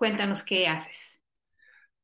Cuéntanos 0.00 0.42
qué 0.42 0.66
haces. 0.66 1.20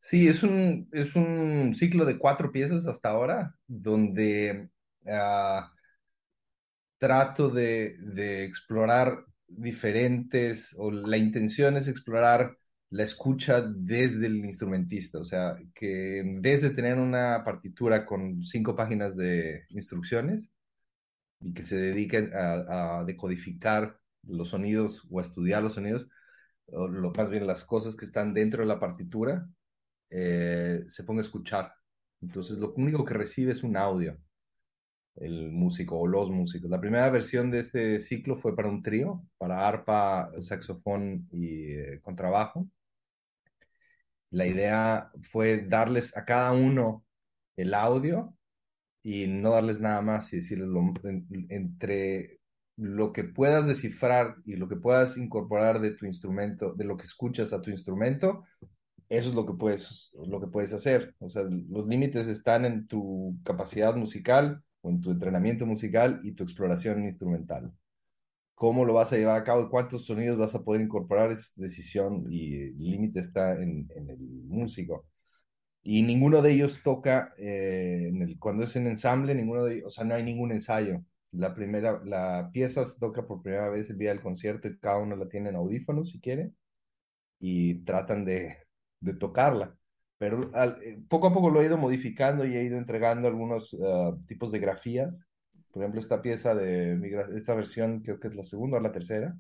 Sí, 0.01 0.29
es 0.29 0.43
un, 0.43 0.87
es 0.93 1.17
un 1.17 1.75
ciclo 1.75 2.05
de 2.05 2.19
cuatro 2.19 2.53
piezas 2.53 2.87
hasta 2.87 3.09
ahora, 3.09 3.55
donde 3.67 4.69
uh, 5.07 5.63
trato 6.99 7.49
de, 7.49 7.97
de, 8.01 8.45
explorar 8.45 9.25
diferentes, 9.49 10.75
o 10.77 10.91
la 10.91 11.17
intención 11.17 11.79
es 11.79 11.89
explorar 11.89 12.59
la 12.91 13.05
escucha 13.05 13.63
desde 13.63 14.27
el 14.27 14.45
instrumentista, 14.45 15.19
o 15.19 15.25
sea, 15.25 15.57
que 15.75 16.19
en 16.19 16.43
vez 16.43 16.61
de 16.61 16.71
tener 16.71 16.99
una 16.99 17.45
partitura 17.47 18.05
con 18.05 18.45
cinco 18.45 18.77
páginas 18.77 19.17
de 19.17 19.65
instrucciones 19.71 20.51
y 21.41 21.55
que 21.55 21.63
se 21.63 21.77
dediquen 21.77 22.31
a, 22.35 23.05
decodificar 23.07 23.99
los 24.25 24.51
sonidos 24.51 25.07
o 25.11 25.21
a 25.21 25.23
estudiar 25.23 25.63
los 25.63 25.75
sonidos, 25.75 26.09
o 26.67 26.89
lo, 26.89 27.13
más 27.13 27.31
bien 27.31 27.47
las 27.47 27.65
cosas 27.65 27.97
que 27.97 28.05
están 28.05 28.35
dentro 28.35 28.63
de 28.63 28.69
la 28.69 28.81
partitura, 28.81 29.49
eh, 30.11 30.85
se 30.89 31.05
ponga 31.05 31.21
a 31.21 31.25
escuchar. 31.25 31.73
Entonces 32.21 32.59
lo 32.59 32.73
único 32.75 33.05
que 33.05 33.15
recibe 33.15 33.53
es 33.53 33.63
un 33.63 33.77
audio, 33.77 34.19
el 35.17 35.51
músico 35.53 35.99
o 35.99 36.07
los 36.07 36.31
músicos. 36.31 36.71
La 36.71 36.81
primera 36.81 37.09
versión 37.11 37.51
de 37.51 37.61
este 37.61 38.01
ciclo 38.01 38.37
fue 38.39 38.57
para 38.57 38.69
un 38.69 38.83
trío, 38.83 39.25
para 39.39 39.67
arpa, 39.69 40.31
saxofón 40.41 41.29
y 41.33 41.73
eh, 41.75 42.01
contrabajo. 42.03 42.69
La 44.31 44.47
idea 44.47 45.11
fue 45.23 45.59
darles 45.67 46.17
a 46.17 46.25
cada 46.25 46.53
uno 46.53 47.05
el 47.57 47.75
audio 47.75 48.37
y 49.07 49.29
no 49.29 49.51
darles 49.53 49.79
nada 49.79 50.03
más 50.03 50.33
y 50.33 50.39
decirles 50.39 50.67
lo, 50.67 50.93
entre 51.49 52.41
lo 52.77 53.13
que 53.13 53.23
puedas 53.23 53.69
descifrar 53.69 54.35
y 54.45 54.57
lo 54.57 54.67
que 54.67 54.75
puedas 54.75 55.17
incorporar 55.17 55.81
de 55.81 55.93
tu 55.93 56.07
instrumento, 56.07 56.73
de 56.75 56.87
lo 56.87 56.97
que 56.97 57.05
escuchas 57.05 57.53
a 57.53 57.63
tu 57.63 57.71
instrumento, 57.71 58.43
eso 59.09 59.29
es 59.29 59.35
lo 59.37 59.47
que 59.47 59.53
puedes, 59.53 60.11
lo 60.27 60.41
que 60.41 60.49
puedes 60.49 60.73
hacer. 60.73 61.15
O 61.21 61.29
sea, 61.29 61.45
los 61.45 61.87
límites 61.87 62.27
están 62.27 62.65
en 62.65 62.89
tu 62.89 63.39
capacidad 63.45 63.95
musical 63.95 64.65
o 64.81 64.91
en 64.91 65.01
tu 65.01 65.13
entrenamiento 65.13 65.67
musical 65.67 66.19
y 66.25 66.33
tu 66.33 66.43
exploración 66.43 67.05
instrumental. 67.05 67.73
Cómo 68.57 68.85
lo 68.85 68.95
vas 68.95 69.13
a 69.13 69.19
llevar 69.19 69.41
a 69.41 69.45
cabo 69.45 69.63
y 69.63 69.69
cuántos 69.69 70.07
sonidos 70.07 70.37
vas 70.37 70.57
a 70.57 70.65
poder 70.65 70.83
incorporar 70.83 71.31
es 71.31 71.53
decisión 71.55 72.27
y 72.29 72.57
el 72.57 72.79
límite 72.79 73.21
está 73.21 73.53
en, 73.63 73.89
en, 73.95 74.11
el 74.11 74.19
músico. 74.19 75.07
Y 75.89 76.03
ninguno 76.03 76.43
de 76.43 76.53
ellos 76.53 76.81
toca, 76.83 77.33
eh, 77.39 78.11
cuando 78.41 78.65
es 78.65 78.75
en 78.77 78.89
ensamble, 78.89 79.35
ninguno 79.35 79.65
de 79.65 79.77
ellos, 79.77 79.87
o 79.87 79.91
sea, 79.91 80.05
no 80.05 80.15
hay 80.15 80.25
ningún 80.25 80.51
ensayo 80.53 81.03
la 81.37 81.55
primera, 81.55 82.01
la 82.05 82.51
pieza 82.53 82.85
se 82.85 82.99
toca 82.99 83.27
por 83.27 83.43
primera 83.43 83.69
vez 83.69 83.91
el 83.91 83.99
día 83.99 84.11
del 84.11 84.23
concierto 84.23 84.69
y 84.69 84.79
cada 84.79 84.99
uno 84.99 85.17
la 85.17 85.29
tiene 85.29 85.51
en 85.51 85.57
audífonos 85.57 86.11
si 86.11 86.21
quiere 86.21 86.53
y 87.39 87.85
tratan 87.85 88.25
de, 88.25 88.59
de 89.01 89.15
tocarla. 89.15 89.77
Pero 90.19 90.51
eh, 90.83 91.03
poco 91.09 91.29
a 91.29 91.35
poco 91.35 91.51
lo 91.51 91.61
he 91.61 91.67
ido 91.67 91.77
modificando 91.77 92.47
y 92.47 92.57
he 92.57 92.65
ido 92.65 92.79
entregando 92.79 93.29
algunos 93.29 93.75
uh, 93.75 94.19
tipos 94.27 94.51
de 94.53 94.61
grafías. 94.61 95.27
Por 95.73 95.83
ejemplo, 95.83 96.01
esta 96.01 96.23
pieza 96.23 96.55
de 96.55 96.99
esta 97.35 97.55
versión, 97.55 98.01
creo 98.01 98.19
que 98.19 98.29
es 98.29 98.35
la 98.35 98.43
segunda 98.43 98.79
o 98.79 98.81
la 98.81 98.93
tercera, 98.93 99.37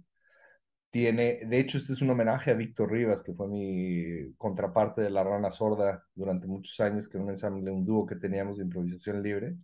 tiene, 0.96 1.40
de 1.44 1.58
hecho, 1.58 1.78
este 1.78 1.92
es 1.92 2.00
un 2.02 2.10
homenaje 2.10 2.50
a 2.50 2.54
Víctor 2.54 2.90
Rivas, 2.90 3.22
que 3.22 3.34
fue 3.34 3.48
mi 3.48 4.34
contraparte 4.36 5.02
de 5.02 5.10
La 5.10 5.24
Rana 5.24 5.50
Sorda 5.50 6.04
durante 6.14 6.46
muchos 6.46 6.78
años, 6.80 7.08
que 7.08 7.18
era 7.18 7.24
un 7.24 7.30
ensamble, 7.30 7.70
un 7.70 7.84
dúo 7.84 8.06
que 8.06 8.16
teníamos 8.16 8.58
de 8.58 8.64
improvisación 8.64 9.22
libre 9.22 9.56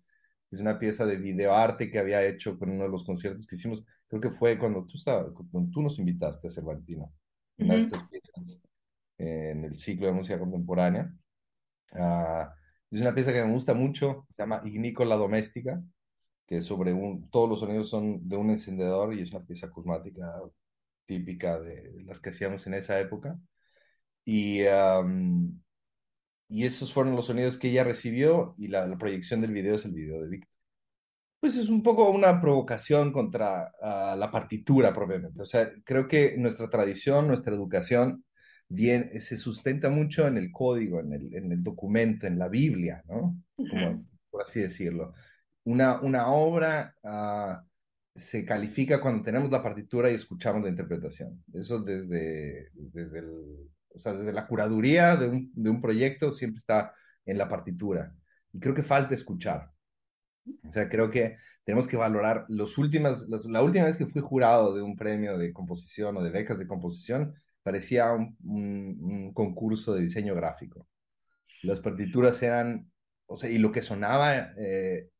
es 0.52 0.60
una 0.60 0.78
pieza 0.78 1.06
de 1.06 1.16
videoarte 1.16 1.90
que 1.90 1.98
había 1.98 2.24
hecho 2.26 2.58
con 2.58 2.70
uno 2.70 2.84
de 2.84 2.90
los 2.90 3.04
conciertos 3.04 3.46
que 3.46 3.56
hicimos. 3.56 3.82
Creo 4.06 4.20
que 4.20 4.30
fue 4.30 4.58
cuando 4.58 4.84
tú, 4.84 4.98
estabas, 4.98 5.32
cuando 5.50 5.70
tú 5.70 5.82
nos 5.82 5.98
invitaste 5.98 6.46
a 6.46 6.50
Cervantino, 6.50 7.04
uh 7.04 7.62
-huh. 7.62 7.64
una 7.64 7.74
de 7.74 7.80
estas 7.80 8.08
piezas 8.08 8.60
en 9.18 9.64
el 9.64 9.76
ciclo 9.78 10.06
de 10.06 10.12
música 10.12 10.38
contemporánea. 10.38 11.10
Uh, 11.92 12.46
es 12.90 13.00
una 13.00 13.14
pieza 13.14 13.32
que 13.32 13.42
me 13.42 13.50
gusta 13.50 13.72
mucho, 13.72 14.26
se 14.30 14.42
llama 14.42 14.60
Ignico 14.64 15.04
la 15.04 15.16
Doméstica, 15.16 15.82
que 16.46 16.58
es 16.58 16.66
sobre 16.66 16.92
un, 16.92 17.30
todos 17.30 17.48
los 17.48 17.60
sonidos 17.60 17.88
son 17.88 18.28
de 18.28 18.36
un 18.36 18.50
encendedor 18.50 19.14
y 19.14 19.20
es 19.20 19.30
una 19.32 19.44
pieza 19.44 19.66
acusmática 19.66 20.34
típica 21.06 21.58
de 21.60 22.02
las 22.04 22.20
que 22.20 22.30
hacíamos 22.30 22.66
en 22.66 22.74
esa 22.74 22.98
época. 23.00 23.38
Y 24.24 24.62
um, 24.64 25.60
y 26.48 26.64
esos 26.66 26.92
fueron 26.92 27.16
los 27.16 27.26
sonidos 27.26 27.56
que 27.56 27.70
ella 27.70 27.82
recibió 27.82 28.54
y 28.58 28.68
la, 28.68 28.86
la 28.86 28.98
proyección 28.98 29.40
del 29.40 29.52
video 29.52 29.76
es 29.76 29.86
el 29.86 29.92
video 29.92 30.22
de 30.22 30.28
Víctor. 30.28 30.50
Pues 31.40 31.56
es 31.56 31.68
un 31.68 31.82
poco 31.82 32.10
una 32.10 32.40
provocación 32.40 33.10
contra 33.10 33.72
uh, 33.80 34.16
la 34.16 34.30
partitura 34.30 34.94
propiamente. 34.94 35.42
O 35.42 35.46
sea, 35.46 35.68
creo 35.82 36.06
que 36.06 36.36
nuestra 36.36 36.68
tradición, 36.68 37.26
nuestra 37.26 37.54
educación, 37.54 38.24
bien, 38.68 39.18
se 39.18 39.36
sustenta 39.36 39.88
mucho 39.88 40.26
en 40.28 40.36
el 40.36 40.52
código, 40.52 41.00
en 41.00 41.14
el, 41.14 41.34
en 41.34 41.52
el 41.52 41.62
documento, 41.62 42.26
en 42.26 42.38
la 42.38 42.48
Biblia, 42.48 43.02
¿no? 43.08 43.36
Como, 43.56 44.06
por 44.30 44.42
así 44.42 44.60
decirlo. 44.60 45.14
Una, 45.64 46.00
una 46.00 46.28
obra 46.28 46.94
uh, 47.02 47.66
se 48.14 48.44
califica 48.44 49.00
cuando 49.00 49.22
tenemos 49.22 49.50
la 49.50 49.62
partitura 49.62 50.10
y 50.10 50.14
escuchamos 50.14 50.62
la 50.62 50.68
interpretación. 50.68 51.42
Eso 51.52 51.80
desde, 51.80 52.70
desde, 52.74 53.22
o 53.88 53.98
sea, 53.98 54.12
desde 54.12 54.32
la 54.32 54.46
curaduría 54.46 55.16
de 55.16 55.28
un, 55.28 55.52
de 55.54 55.70
un 55.70 55.80
proyecto 55.80 56.32
siempre 56.32 56.58
está 56.58 56.92
en 57.24 57.38
la 57.38 57.48
partitura. 57.48 58.14
Y 58.52 58.60
creo 58.60 58.74
que 58.74 58.82
falta 58.82 59.14
escuchar. 59.14 59.70
O 60.68 60.72
sea, 60.72 60.88
creo 60.88 61.10
que 61.10 61.36
tenemos 61.64 61.86
que 61.86 61.96
valorar 61.96 62.44
los 62.48 62.78
últimas, 62.78 63.28
la 63.28 63.62
última 63.62 63.84
vez 63.84 63.96
que 63.96 64.06
fui 64.06 64.20
jurado 64.20 64.74
de 64.74 64.82
un 64.82 64.96
premio 64.96 65.38
de 65.38 65.52
composición 65.52 66.16
o 66.16 66.22
de 66.22 66.30
becas 66.30 66.58
de 66.58 66.66
composición, 66.66 67.34
parecía 67.62 68.12
un, 68.12 68.36
un, 68.40 69.32
concurso 69.32 69.94
de 69.94 70.02
diseño 70.02 70.34
gráfico. 70.34 70.88
Las 71.62 71.80
partituras 71.80 72.42
eran, 72.42 72.90
o 73.26 73.36
sea, 73.36 73.50
y 73.50 73.58
lo 73.58 73.70
que 73.72 73.82
sonaba, 73.82 74.52
eh, 74.58 75.10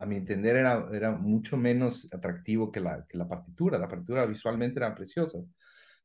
a 0.00 0.06
mi 0.06 0.16
entender, 0.16 0.56
era, 0.56 0.86
era 0.92 1.12
mucho 1.12 1.56
menos 1.56 2.08
atractivo 2.12 2.70
que 2.72 2.80
la, 2.80 3.04
que 3.08 3.18
la 3.18 3.28
partitura. 3.28 3.78
La 3.78 3.88
partitura 3.88 4.26
visualmente 4.26 4.78
era 4.78 4.94
preciosa. 4.94 5.38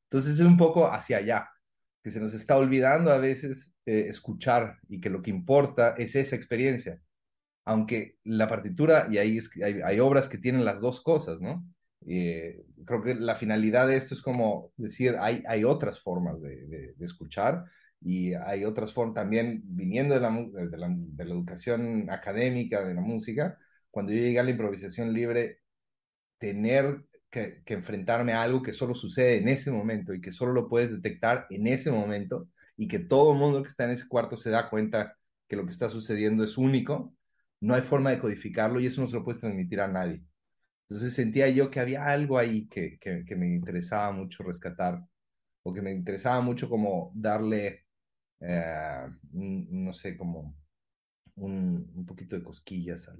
Entonces 0.03 0.39
es 0.39 0.45
un 0.45 0.57
poco 0.57 0.87
hacia 0.87 1.17
allá, 1.17 1.49
que 2.03 2.09
se 2.09 2.19
nos 2.19 2.33
está 2.33 2.57
olvidando 2.57 3.11
a 3.11 3.17
veces 3.17 3.73
eh, 3.85 4.05
escuchar 4.09 4.79
y 4.89 4.99
que 5.01 5.09
lo 5.09 5.21
que 5.21 5.29
importa 5.31 5.95
es 5.97 6.15
esa 6.15 6.35
experiencia 6.35 7.01
aunque 7.65 8.17
la 8.23 8.47
partitura, 8.47 9.07
y 9.09 9.17
ahí 9.17 9.39
hay, 9.63 9.99
obras 9.99 10.27
que 10.27 10.37
tienen 10.37 10.65
las 10.65 10.81
dos 10.81 11.01
cosas, 11.01 11.41
¿no? 11.41 11.65
Eh, 12.07 12.63
creo 12.85 13.01
que 13.03 13.13
la 13.15 13.35
finalidad 13.35 13.87
de 13.87 13.97
esto 13.97 14.15
es 14.15 14.21
como 14.21 14.73
decir, 14.77 15.15
hay, 15.19 15.43
hay 15.47 15.63
otras 15.63 15.99
formas 15.99 16.41
de, 16.41 16.95
escuchar 16.99 17.65
y 18.01 18.33
hay 18.33 18.65
otras 18.65 18.91
formas 18.93 19.15
también 19.15 19.61
viniendo 19.63 20.15
de 20.15 20.21
la, 20.21 20.31
de, 20.31 20.77
la, 20.77 20.87
educación 21.33 22.09
académica, 22.09 22.83
de 22.83 22.95
la 22.95 23.01
música, 23.01 23.57
cuando 23.91 24.13
yo 24.13 24.19
llegué 24.19 24.39
a 24.39 24.43
la 24.43 24.51
improvisación 24.51 25.13
libre, 25.13 25.59
tener 26.39 27.05
que, 27.29 27.63
que, 27.65 27.75
enfrentarme 27.75 28.33
a 28.33 28.41
algo 28.43 28.61
que 28.63 28.73
solo 28.73 28.95
sucede 28.95 29.37
en 29.37 29.47
ese 29.49 29.71
momento 29.71 30.13
y 30.13 30.21
que 30.21 30.31
solo 30.31 30.53
lo 30.53 30.69
puedes 30.69 30.91
detectar 30.91 31.47
en 31.49 31.67
ese 31.67 31.91
momento 31.91 32.49
y 32.77 32.87
que 32.87 32.99
todo 32.99 33.33
el 33.33 33.39
mundo 33.39 33.61
que 33.63 33.69
está 33.69 33.85
en 33.85 33.91
ese 33.91 34.07
cuarto 34.07 34.37
se 34.37 34.49
da 34.49 34.69
cuenta 34.69 35.17
que 35.47 35.55
lo 35.55 35.65
que 35.65 35.71
está 35.71 35.89
sucediendo 35.89 36.43
es 36.43 36.57
único, 36.57 37.15
no 37.59 37.75
hay 37.75 37.81
forma 37.81 38.09
de 38.11 38.19
codificarlo 38.19 38.79
y 38.79 38.87
eso 38.87 39.01
no 39.01 39.07
se 39.07 39.15
lo 39.15 39.23
puedes 39.23 39.39
transmitir 39.41 39.81
a 39.81 39.87
nadie. 39.87 40.23
Entonces 40.89 41.13
sentía 41.13 41.49
yo 41.49 41.71
que 41.71 41.79
había 41.79 42.05
algo 42.05 42.37
ahí 42.37 42.67
que, 42.67 42.99
que, 42.99 43.35
me 43.35 43.47
interesaba 43.47 44.11
mucho 44.11 44.43
rescatar 44.43 45.01
o 45.63 45.73
que 45.73 45.81
me 45.81 45.91
interesaba 45.91 46.41
mucho 46.41 46.69
como 46.69 47.11
darle, 47.15 47.85
eh, 48.41 49.07
no 49.31 49.93
sé, 49.93 50.17
como 50.17 50.57
un, 51.35 51.91
un, 51.95 52.05
poquito 52.05 52.35
de 52.35 52.43
cosquillas 52.43 53.07
a, 53.07 53.15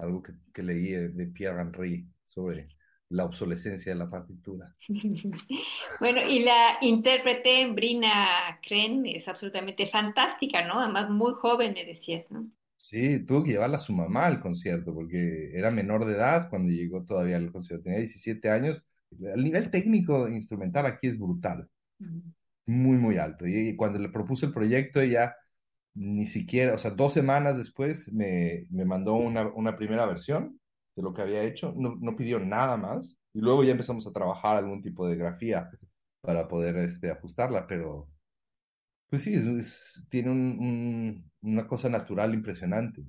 algo 0.00 0.22
que, 0.22 0.32
que, 0.52 0.62
leí 0.62 0.90
de 0.90 1.26
Pierre 1.26 1.60
Henry 1.60 2.08
sobre 2.24 2.68
la 3.10 3.24
obsolescencia 3.24 3.92
de 3.92 3.98
la 3.98 4.10
partitura. 4.10 4.74
bueno, 6.00 6.20
y 6.28 6.44
la 6.44 6.78
intérprete 6.82 7.70
Brina 7.72 8.58
Kren 8.62 9.06
es 9.06 9.28
absolutamente 9.28 9.86
fantástica, 9.86 10.66
¿no? 10.66 10.80
Además, 10.80 11.10
muy 11.10 11.32
joven, 11.34 11.74
me 11.74 11.84
decías, 11.84 12.30
¿no? 12.30 12.50
Sí, 12.76 13.20
tuvo 13.20 13.44
que 13.44 13.52
llevarla 13.52 13.76
a 13.76 13.80
su 13.80 13.92
mamá 13.92 14.26
al 14.26 14.40
concierto 14.40 14.94
porque 14.94 15.50
era 15.52 15.70
menor 15.70 16.06
de 16.06 16.14
edad 16.14 16.48
cuando 16.48 16.72
llegó 16.72 17.04
todavía 17.04 17.36
al 17.36 17.52
concierto. 17.52 17.84
Tenía 17.84 17.98
17 17.98 18.50
años. 18.50 18.82
El 19.20 19.44
nivel 19.44 19.70
técnico 19.70 20.28
instrumental 20.28 20.86
aquí 20.86 21.08
es 21.08 21.18
brutal. 21.18 21.68
Muy, 22.66 22.96
muy 22.96 23.18
alto. 23.18 23.46
Y, 23.46 23.76
cuando 23.76 23.98
le 23.98 24.08
propuse 24.08 24.46
el 24.46 24.52
proyecto, 24.52 25.00
ella 25.00 25.34
ni 25.98 26.26
siquiera, 26.26 26.74
o 26.74 26.78
sea, 26.78 26.92
dos 26.92 27.12
semanas 27.12 27.58
después 27.58 28.12
me, 28.12 28.66
me 28.70 28.84
mandó 28.84 29.14
una, 29.14 29.48
una, 29.48 29.76
primera 29.76 30.06
versión 30.06 30.60
de 30.94 31.02
lo 31.02 31.12
que 31.12 31.22
había 31.22 31.42
hecho. 31.42 31.74
No, 31.76 31.96
no, 32.00 32.14
pidió 32.14 32.38
nada 32.38 32.76
más. 32.76 33.18
Y 33.34 33.40
luego 33.40 33.64
ya 33.64 33.72
empezamos 33.72 34.06
a 34.06 34.12
trabajar 34.12 34.56
algún 34.56 34.80
tipo 34.80 35.08
de 35.08 35.16
grafía 35.16 35.68
para 36.20 36.46
poder 36.46 36.76
este, 36.76 37.10
ajustarla, 37.10 37.66
pero 37.66 38.08
pues 39.10 39.22
sí, 39.22 39.34
tiene 40.08 41.24
una 41.40 41.66
cosa 41.66 41.88
natural 41.88 42.34
impresionante, 42.34 43.02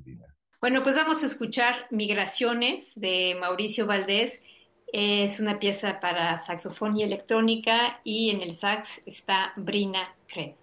Bueno, 0.62 0.82
pues 0.82 0.96
vamos 0.96 1.22
a 1.24 1.26
escuchar 1.26 1.88
Migraciones 1.92 2.94
de 2.96 3.38
Mauricio 3.40 3.86
Valdés. 3.86 4.42
Es 4.92 5.40
una 5.40 5.60
pieza 5.60 6.00
para 6.00 6.38
saxofón 6.38 6.98
y 6.98 7.04
electrónica 7.04 8.00
y 8.04 8.32
en 8.32 8.42
el 8.42 8.56
sax 8.56 9.02
está 9.06 9.54
Brina 9.58 10.16
Kred. 10.28 10.54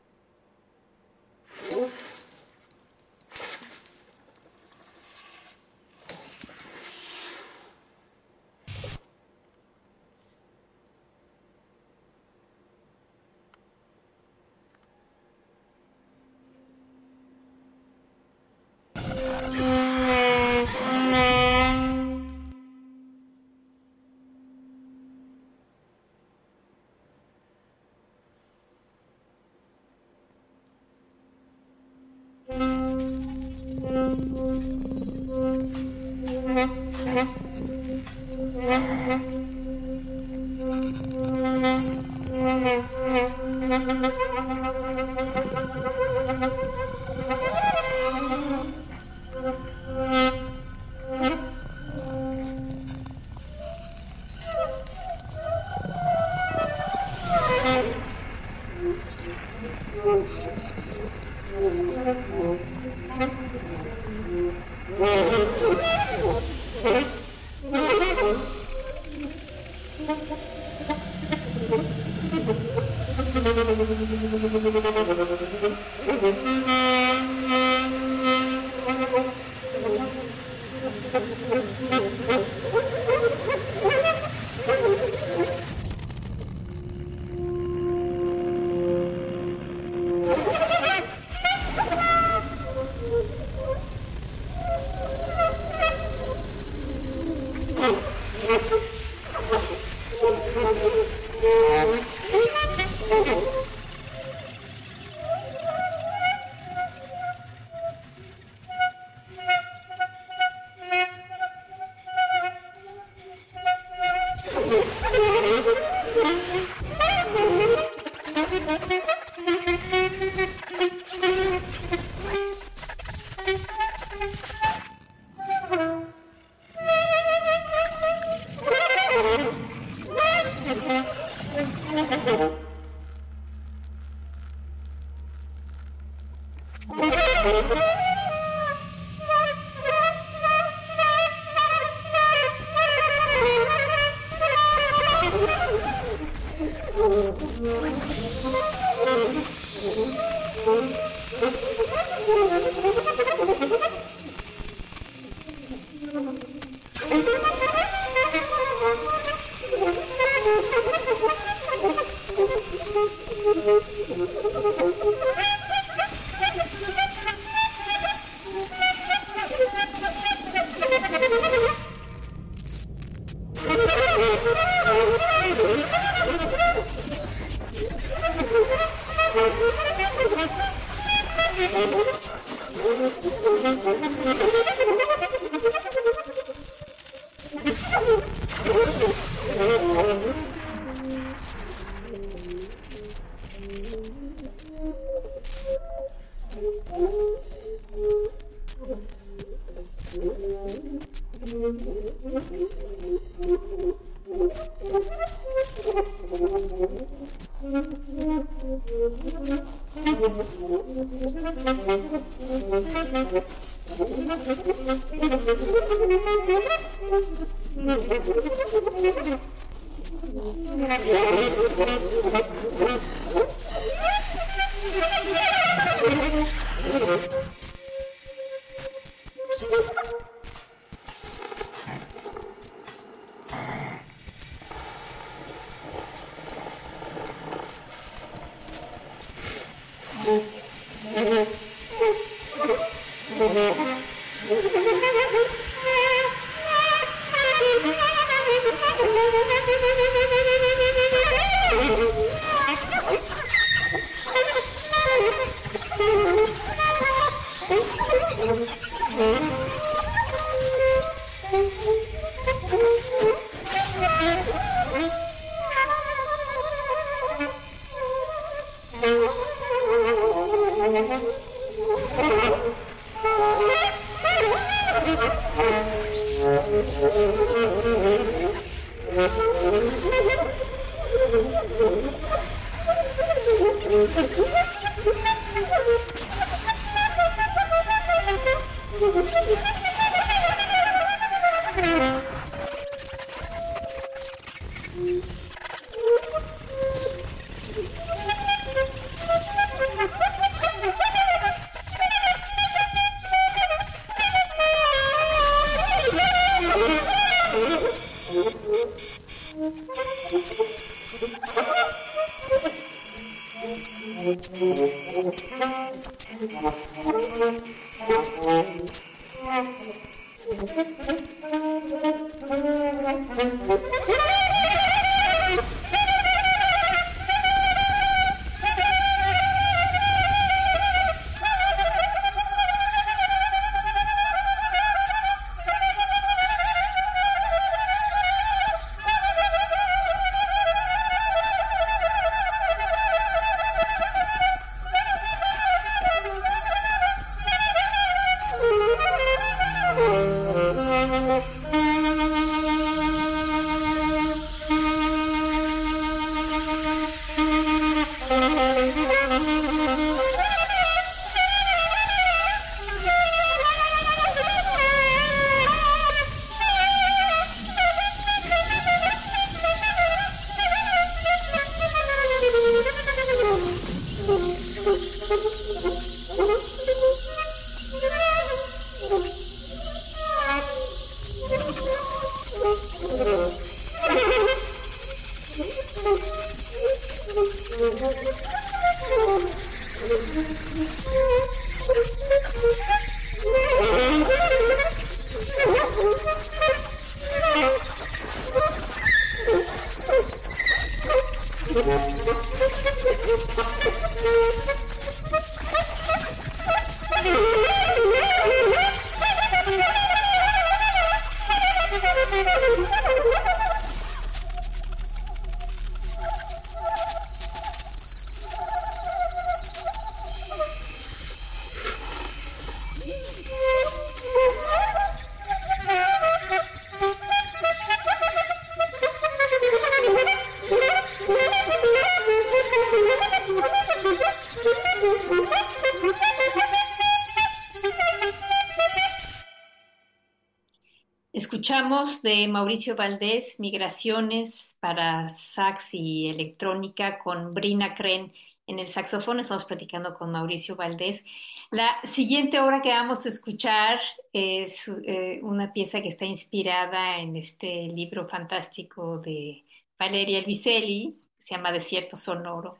De 441.96 442.46
Mauricio 442.46 442.94
Valdés 442.94 443.58
Migraciones 443.58 444.76
para 444.80 445.30
sax 445.30 445.94
y 445.94 446.28
electrónica 446.28 447.16
con 447.16 447.54
Brina 447.54 447.94
Kren 447.94 448.34
en 448.66 448.78
el 448.78 448.86
saxofón. 448.86 449.40
Estamos 449.40 449.64
platicando 449.64 450.12
con 450.12 450.30
Mauricio 450.30 450.76
Valdés. 450.76 451.24
La 451.70 451.88
siguiente 452.04 452.60
obra 452.60 452.82
que 452.82 452.90
vamos 452.90 453.24
a 453.24 453.30
escuchar 453.30 453.98
es 454.30 454.88
eh, 455.06 455.40
una 455.42 455.72
pieza 455.72 456.02
que 456.02 456.08
está 456.08 456.26
inspirada 456.26 457.18
en 457.18 457.34
este 457.34 457.86
libro 457.88 458.28
fantástico 458.28 459.16
de 459.16 459.64
Valeria 459.98 460.40
Elviselli, 460.40 461.18
se 461.38 461.54
llama 461.54 461.72
Desierto 461.72 462.18
Sonoro. 462.18 462.76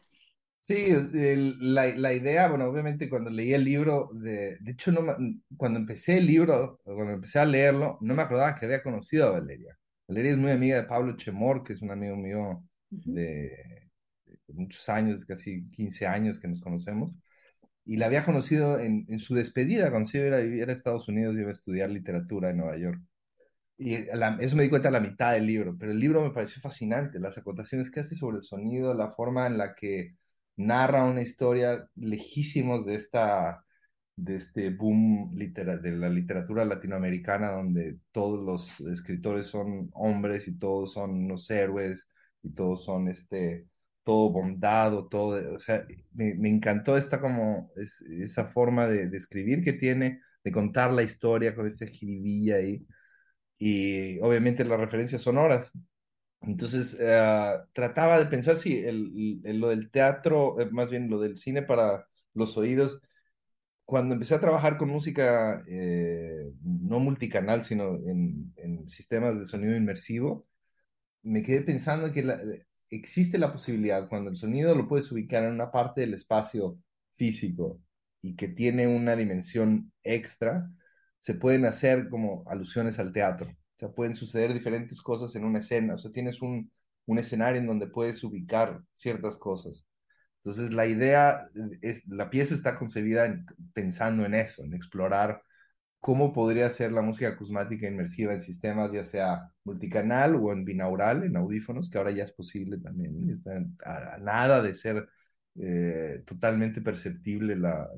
Sí, 0.66 0.88
la, 1.61 1.87
la, 1.94 2.12
idea, 2.12 2.48
bueno, 2.48 2.64
obviamente 2.64 3.09
cuando 3.09 3.31
leí 3.31 3.52
el 3.52 3.62
libro, 3.62 4.11
de, 4.14 4.57
de 4.59 4.72
hecho, 4.72 4.90
no 4.90 5.16
cuando 5.57 5.79
empecé 5.79 6.18
el 6.18 6.26
libro, 6.26 6.81
cuando 6.83 7.12
empecé 7.12 7.38
a 7.38 7.44
leerlo, 7.44 7.98
no 8.00 8.14
me 8.16 8.22
acordaba 8.22 8.57
que 8.57 8.66
había 8.66 8.83
conocido 8.83 9.29
a 9.29 9.31
Valeria. 9.31 9.79
Valeria 10.09 10.33
es 10.33 10.38
muy 10.38 10.50
amiga 10.50 10.74
de 10.74 10.83
Pablo 10.88 11.16
Chemor, 11.16 11.62
que 11.62 11.72
es 11.74 11.83
un 11.83 11.92
amigo 11.92 12.16
mío 12.16 12.64
de, 12.90 13.88
muchos 14.48 14.88
años, 14.88 15.24
casi 15.24 15.70
15 15.70 16.05
años 16.05 16.40
que 16.40 16.48
nos 16.48 16.61
conocemos, 16.61 17.14
y 17.85 17.96
la 17.96 18.07
había 18.07 18.24
conocido 18.24 18.81
en, 18.81 19.07
en 19.09 19.20
su 19.20 19.37
despedida, 19.37 19.90
cuando 19.90 20.09
se 20.09 20.18
iba 20.26 20.37
a 20.37 20.40
vivir 20.40 20.68
a 20.68 20.72
Estados 20.72 21.07
Unidos 21.07 21.37
y 21.37 21.40
iba 21.42 21.48
a 21.50 21.52
estudiar 21.52 21.90
literatura 21.90 22.50
en 22.50 22.57
Nueva 22.57 22.76
York. 22.76 23.00
Y 23.79 23.94
eso 23.94 24.57
me 24.57 24.64
di 24.64 24.68
cuenta 24.68 24.88
a 24.88 24.92
la 24.92 25.00
mitad 25.00 25.33
del 25.33 25.46
libro, 25.46 25.76
pero 25.79 25.92
el 25.92 26.00
libro 26.00 26.22
me 26.22 26.33
pareció 26.33 26.61
fascinante, 26.61 27.20
las 27.20 27.38
acotaciones 27.38 27.88
que 27.88 28.00
hace 28.00 28.16
sobre 28.16 28.38
el 28.38 28.42
sonido, 28.42 28.94
la 28.94 29.12
forma 29.12 29.46
en 29.46 29.59
la 29.59 29.72
que 29.76 30.16
narra 30.57 31.05
una 31.05 31.23
historia 31.23 31.88
lejísimos 31.97 32.87
de 32.87 32.95
esta 32.97 33.64
de 34.16 34.37
este 34.37 34.71
boom 34.71 35.37
de 35.37 35.92
la 35.92 36.09
literatura 36.09 36.64
latinoamericana 36.64 37.53
donde 37.53 37.99
todos 38.12 38.42
los 38.45 38.81
escritores 38.92 39.47
son 39.47 39.90
hombres 39.92 40.49
y 40.49 40.59
todos 40.59 40.95
son 40.95 41.25
unos 41.25 41.51
héroes 41.51 42.09
y 42.42 42.51
todos 42.55 42.85
son 42.85 43.09
este 43.09 43.66
todo 44.05 44.31
bondado, 44.31 45.09
todo, 45.09 45.55
o 45.57 45.59
sea, 45.59 45.85
me, 46.12 46.49
encantó 46.49 46.97
esta 46.97 47.21
como 47.21 47.73
esa 47.77 48.47
forma 48.53 48.87
de, 48.87 49.09
de, 49.09 49.16
escribir 49.19 49.64
que 49.64 49.73
tiene, 49.73 50.21
de 50.45 50.53
contar 50.53 50.92
la 50.92 51.03
historia 51.03 51.57
con 51.57 51.66
esta 51.66 51.87
jiribilla 51.87 52.57
ahí 52.57 52.87
y 53.59 54.19
obviamente 54.21 54.64
las 54.64 54.81
referencias 54.81 55.23
sonoras. 55.23 55.73
Entonces, 56.46 56.96
eh, 57.00 57.59
trataba 57.72 58.18
de 58.18 58.26
pensar 58.26 58.56
si 58.56 58.78
el, 58.78 59.40
lo 59.44 59.68
del 59.68 59.90
teatro, 59.90 60.61
eh, 60.61 60.70
más 60.70 60.90
bien 60.90 61.11
lo 61.11 61.18
del 61.20 61.37
cine 61.37 61.62
para 61.62 62.06
los 62.35 62.56
oídos, 62.56 63.00
cuando 63.85 64.14
empecé 64.14 64.35
a 64.35 64.40
trabajar 64.40 64.78
con 64.78 64.88
música 64.90 65.62
eh, 65.68 66.52
no 66.62 67.00
multicanal, 67.00 67.64
sino 67.64 67.96
en, 68.06 68.52
en, 68.56 68.88
sistemas 68.88 69.38
de 69.38 69.46
sonido 69.46 69.76
inmersivo, 69.76 70.46
me 71.22 71.42
quedé 71.42 71.62
pensando 71.62 72.12
que 72.12 72.64
existe 72.90 73.38
la 73.38 73.52
posibilidad, 73.52 74.09
cuando 74.09 74.30
el 74.30 74.37
sonido 74.37 74.74
lo 74.74 74.88
puedes 74.88 75.11
ubicar 75.12 75.44
en 75.44 75.52
una 75.52 75.70
parte 75.72 76.02
del 76.02 76.14
espacio 76.14 76.78
físico 77.16 77.80
y 78.22 78.37
que 78.37 78.48
tiene 78.48 78.87
una 78.88 79.16
dimensión 79.16 79.92
extra, 80.02 80.70
se 81.18 81.35
pueden 81.35 81.64
hacer 81.66 82.09
como 82.09 82.44
alusiones 82.46 82.98
al 82.98 83.12
teatro. 83.12 83.48
O 83.76 83.78
sea, 83.78 83.88
pueden 83.90 84.14
suceder 84.14 84.54
diferentes 84.54 85.02
cosas 85.02 85.34
en 85.36 85.44
una 85.44 85.60
escena. 85.60 85.94
O 85.94 85.98
sea, 85.98 86.10
tienes 86.10 86.40
un, 86.42 86.70
un 87.06 87.18
escenario 87.18 87.60
en 87.60 87.66
donde 87.66 87.86
puedes 87.86 88.22
ubicar 88.24 88.82
ciertas 88.94 89.36
cosas. 89.38 89.86
Entonces, 90.38 90.72
la 90.72 90.86
idea, 90.86 91.48
es, 91.82 92.06
la 92.06 92.30
pieza 92.30 92.54
está 92.54 92.78
concebida 92.78 93.44
pensando 93.74 94.24
en 94.24 94.34
eso, 94.34 94.62
en 94.64 94.74
explorar 94.74 95.42
cómo 96.00 96.32
podría 96.32 96.70
ser 96.70 96.92
la 96.92 97.02
música 97.02 97.28
acusmática 97.28 97.88
inmersiva 97.88 98.32
en 98.32 98.40
sistemas 98.40 98.92
ya 98.92 99.04
sea 99.04 99.50
multicanal 99.64 100.36
o 100.36 100.52
en 100.52 100.64
binaural, 100.64 101.24
en 101.24 101.36
audífonos, 101.36 101.90
que 101.90 101.98
ahora 101.98 102.12
ya 102.12 102.24
es 102.24 102.32
posible 102.32 102.78
también. 102.78 103.28
Está 103.30 103.56
a, 103.84 104.18
nada 104.18 104.62
de 104.62 104.74
ser 104.74 105.08
eh, 105.56 106.22
totalmente 106.26 106.80
perceptible 106.80 107.56
la, 107.56 107.88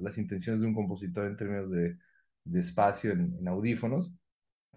las 0.00 0.18
intenciones 0.18 0.60
de 0.60 0.66
un 0.68 0.74
compositor 0.74 1.26
en 1.26 1.36
términos 1.36 1.70
de 1.70 1.96
de 2.48 2.60
espacio 2.60 3.12
en, 3.12 3.46
audífonos, 3.46 4.12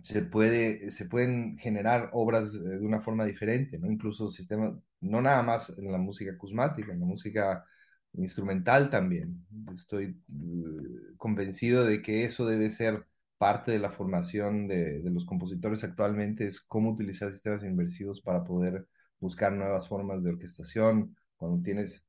se, 0.04 0.22
puede, 0.24 0.92
se 0.92 1.06
pueden 1.06 1.58
generar 1.58 2.10
obras 2.14 2.54
de 2.54 2.80
una 2.80 3.02
forma 3.02 3.26
diferente, 3.26 3.78
¿no? 3.78 3.92
Incluso 3.92 4.30
sistemas, 4.30 4.74
no 5.00 5.22
nada 5.22 5.44
más 5.44 5.74
en 5.78 5.92
la 5.92 5.98
música 5.98 6.32
acusmática, 6.32 6.94
en 6.94 7.00
la 7.00 7.06
música 7.06 7.66
instrumental 8.14 8.90
también. 8.90 9.46
Estoy 9.74 10.06
eh, 10.06 11.14
convencido 11.18 11.86
de 11.86 12.02
que 12.02 12.26
eso 12.26 12.46
debe 12.46 12.70
ser 12.70 13.06
parte 13.38 13.72
de 13.72 13.80
la 13.80 13.92
formación 13.92 14.68
de, 14.68 15.02
de, 15.02 15.10
los 15.12 15.26
compositores 15.26 15.84
actualmente, 15.84 16.46
es 16.46 16.62
cómo 16.62 16.92
utilizar 16.92 17.32
sistemas 17.32 17.64
inversivos 17.64 18.22
para 18.22 18.44
poder 18.44 18.88
buscar 19.20 19.54
nuevas 19.54 19.88
formas 19.88 20.24
de 20.24 20.32
orquestación. 20.32 21.16
Cuando 21.38 21.64
tienes 21.64 22.06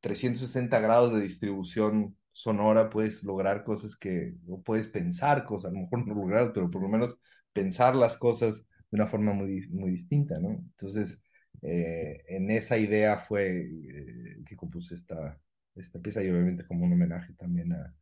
360 0.00 0.78
grados 0.80 1.12
de 1.12 1.20
distribución 1.20 2.16
sonora 2.38 2.88
puedes 2.88 3.24
lograr 3.24 3.64
cosas 3.64 3.96
que, 3.96 4.34
o 4.46 4.62
puedes 4.62 4.86
pensar 4.86 5.44
cosas, 5.44 5.70
a 5.72 5.74
lo 5.74 5.80
mejor 5.80 6.06
no 6.06 6.14
lograr, 6.14 6.52
pero 6.52 6.70
por 6.70 6.82
lo 6.82 6.88
menos 6.88 7.18
pensar 7.52 7.96
las 7.96 8.16
cosas 8.16 8.58
de 8.58 8.96
una 8.96 9.08
forma 9.08 9.32
muy, 9.32 9.66
muy 9.70 9.90
distinta, 9.90 10.38
¿no? 10.38 10.50
Entonces, 10.50 11.20
eh, 11.62 12.22
en 12.28 12.50
esa 12.52 12.78
idea 12.78 13.18
fue 13.18 13.62
eh, 13.62 14.36
que 14.46 14.56
compuse 14.56 14.94
esta, 14.94 15.40
esta 15.74 15.98
pieza 15.98 16.22
y 16.22 16.30
obviamente 16.30 16.64
como 16.64 16.84
un 16.86 16.92
homenaje 16.92 17.32
también 17.34 17.72
a, 17.72 17.92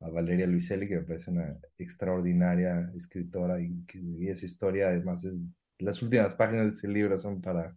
a 0.00 0.10
Valeria 0.10 0.46
Luiselli, 0.46 0.86
que 0.86 0.98
me 0.98 1.04
parece 1.04 1.30
una 1.30 1.56
extraordinaria 1.78 2.90
escritora 2.94 3.60
y, 3.62 3.82
y 3.94 4.28
esa 4.28 4.44
historia, 4.44 4.88
además, 4.88 5.24
es, 5.24 5.40
las 5.78 6.02
últimas 6.02 6.34
páginas 6.34 6.66
de 6.66 6.72
ese 6.72 6.88
libro 6.88 7.18
son 7.18 7.40
para 7.40 7.74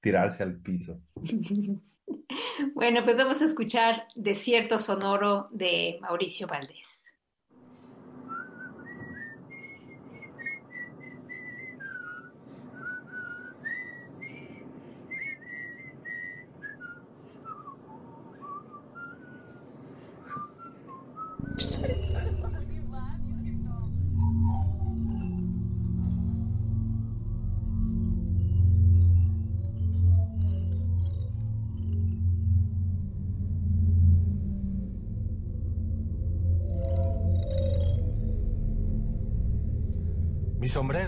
tirarse 0.00 0.44
al 0.44 0.60
piso. 0.60 1.02
Bueno, 2.74 3.04
pues 3.04 3.16
vamos 3.16 3.40
a 3.42 3.44
escuchar 3.44 4.08
Desierto 4.14 4.78
Sonoro 4.78 5.48
de 5.50 5.98
Mauricio 6.00 6.46
Valdés. 6.46 7.01
Sombrero, 40.72 41.01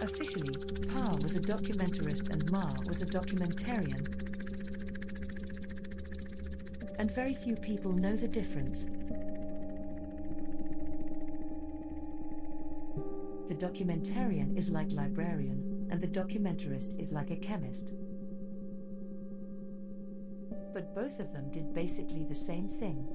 Officially, 0.00 0.54
Pa 0.88 1.14
was 1.22 1.36
a 1.36 1.40
documentarist 1.40 2.30
and 2.30 2.50
Ma 2.50 2.72
was 2.86 3.02
a 3.02 3.06
documentarian. 3.06 4.00
And 6.98 7.12
very 7.14 7.34
few 7.34 7.54
people 7.54 7.92
know 7.92 8.16
the 8.16 8.28
difference. 8.28 8.86
The 13.48 13.54
documentarian 13.54 14.56
is 14.56 14.70
like 14.70 14.90
librarian, 14.92 15.86
and 15.90 16.00
the 16.00 16.08
documentarist 16.08 16.98
is 16.98 17.12
like 17.12 17.30
a 17.30 17.36
chemist. 17.36 17.92
But 20.72 20.94
both 20.94 21.20
of 21.20 21.32
them 21.32 21.50
did 21.50 21.74
basically 21.74 22.24
the 22.24 22.34
same 22.34 22.68
thing. 22.80 23.06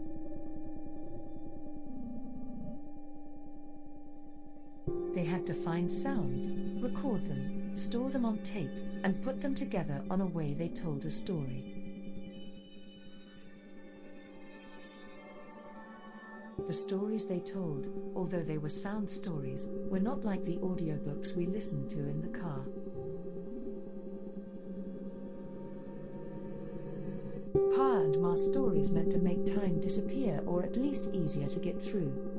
They 5.14 5.24
had 5.24 5.46
to 5.46 5.54
find 5.54 5.92
sounds, 5.92 6.50
record 6.82 7.28
them, 7.30 7.78
store 7.78 8.10
them 8.10 8.26
on 8.26 8.40
tape, 8.40 8.72
and 9.04 9.24
put 9.24 9.42
them 9.42 9.54
together 9.54 10.04
on 10.10 10.22
a 10.22 10.26
way 10.26 10.54
they 10.54 10.70
told 10.70 11.06
a 11.06 11.10
story. 11.12 11.74
The 16.66 16.74
stories 16.74 17.28
they 17.28 17.40
told, 17.40 17.90
although 18.16 18.42
they 18.42 18.58
were 18.58 18.70
sound 18.70 19.08
stories, 19.08 19.68
were 19.90 20.00
not 20.00 20.26
like 20.26 20.46
the 20.46 20.58
audiobooks 20.58 21.36
we 21.36 21.46
listened 21.46 21.92
to 21.92 22.00
in 22.00 22.22
the 22.22 22.40
car. 22.40 22.62
Pa 27.76 27.98
and 28.02 28.20
Ma 28.20 28.34
stories 28.36 28.94
meant 28.94 29.12
to 29.12 29.20
make 29.20 29.46
time 29.46 29.80
disappear 29.80 30.42
or 30.48 30.64
at 30.64 30.76
least 30.76 31.14
easier 31.14 31.48
to 31.50 31.60
get 31.60 31.84
through. 31.84 32.33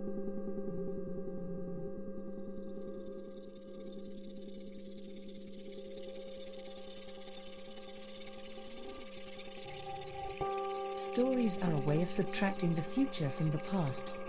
Stories 11.45 11.69
are 11.69 11.77
a 11.77 11.87
way 11.87 12.01
of 12.01 12.11
subtracting 12.11 12.73
the 12.73 12.81
future 12.81 13.29
from 13.29 13.51
the 13.51 13.59
past. 13.59 14.24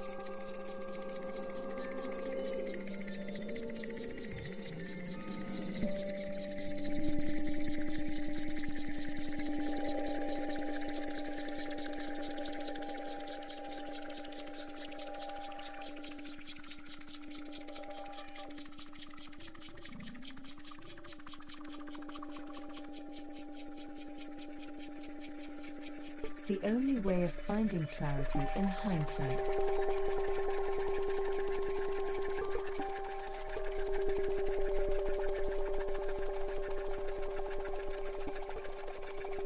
Clarity 27.97 28.39
in 28.57 28.63
hindsight. 28.65 29.39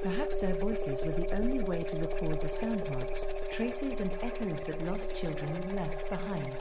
Perhaps 0.01 0.37
their 0.39 0.55
voices 0.55 1.03
were 1.03 1.11
the 1.11 1.31
only 1.37 1.59
way 1.63 1.83
to 1.83 1.97
record 1.97 2.41
the 2.41 2.49
sound 2.49 2.89
marks, 2.89 3.27
traces, 3.51 3.99
and 4.01 4.11
echoes 4.21 4.63
that 4.63 4.83
lost 4.85 5.15
children 5.15 5.51
left 5.75 6.09
behind. 6.09 6.53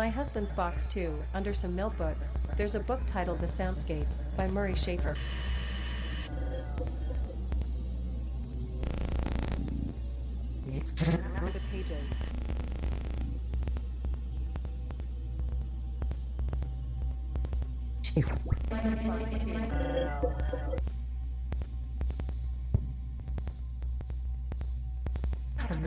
My 0.00 0.08
husband's 0.08 0.50
box, 0.52 0.82
too, 0.90 1.14
under 1.34 1.52
some 1.52 1.76
notebooks, 1.76 2.28
there's 2.56 2.74
a 2.74 2.80
book 2.80 3.00
titled 3.12 3.38
The 3.38 3.46
Soundscape 3.48 4.06
by 4.34 4.48
Murray 4.48 4.74
Schaefer. 4.74 5.14
Through 10.64 11.52
the 11.52 11.60
pages. 11.70 11.98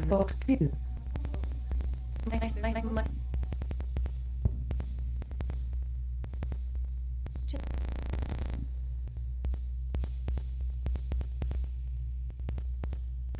Book 0.08 0.34
two. 0.46 0.72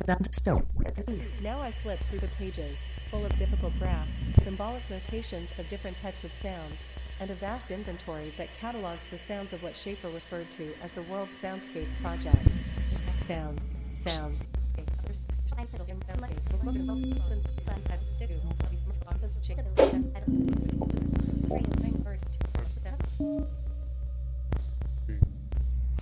Understood. 0.06 0.62
Now 1.42 1.60
I 1.62 1.70
flip 1.70 1.98
through 2.10 2.18
the 2.18 2.28
pages, 2.28 2.76
full 3.10 3.24
of 3.24 3.36
difficult 3.38 3.72
graphs, 3.78 4.34
symbolic 4.44 4.82
notations 4.90 5.48
of 5.58 5.68
different 5.70 5.96
types 6.02 6.22
of 6.24 6.32
sounds, 6.42 6.76
and 7.20 7.30
a 7.30 7.34
vast 7.34 7.70
inventory 7.70 8.30
that 8.36 8.48
catalogs 8.60 9.08
the 9.08 9.16
sounds 9.16 9.52
of 9.54 9.62
what 9.62 9.74
Schaefer 9.74 10.08
referred 10.08 10.50
to 10.58 10.68
as 10.82 10.92
the 10.92 11.02
World 11.02 11.28
Soundscape 11.42 11.88
Project. 12.02 12.36
Sounds, 12.90 13.62
sounds. 14.04 14.38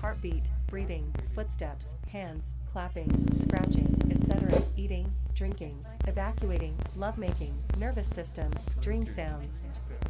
Heartbeat, 0.00 0.42
breathing, 0.72 1.14
footsteps, 1.34 1.88
hands, 2.10 2.44
clapping, 2.72 3.10
scratching, 3.42 3.94
etc., 4.10 4.58
eating, 4.74 5.06
drinking, 5.34 5.76
evacuating, 6.06 6.74
lovemaking, 6.96 7.52
nervous 7.76 8.08
system, 8.08 8.50
dream 8.80 9.04
sounds, 9.04 9.52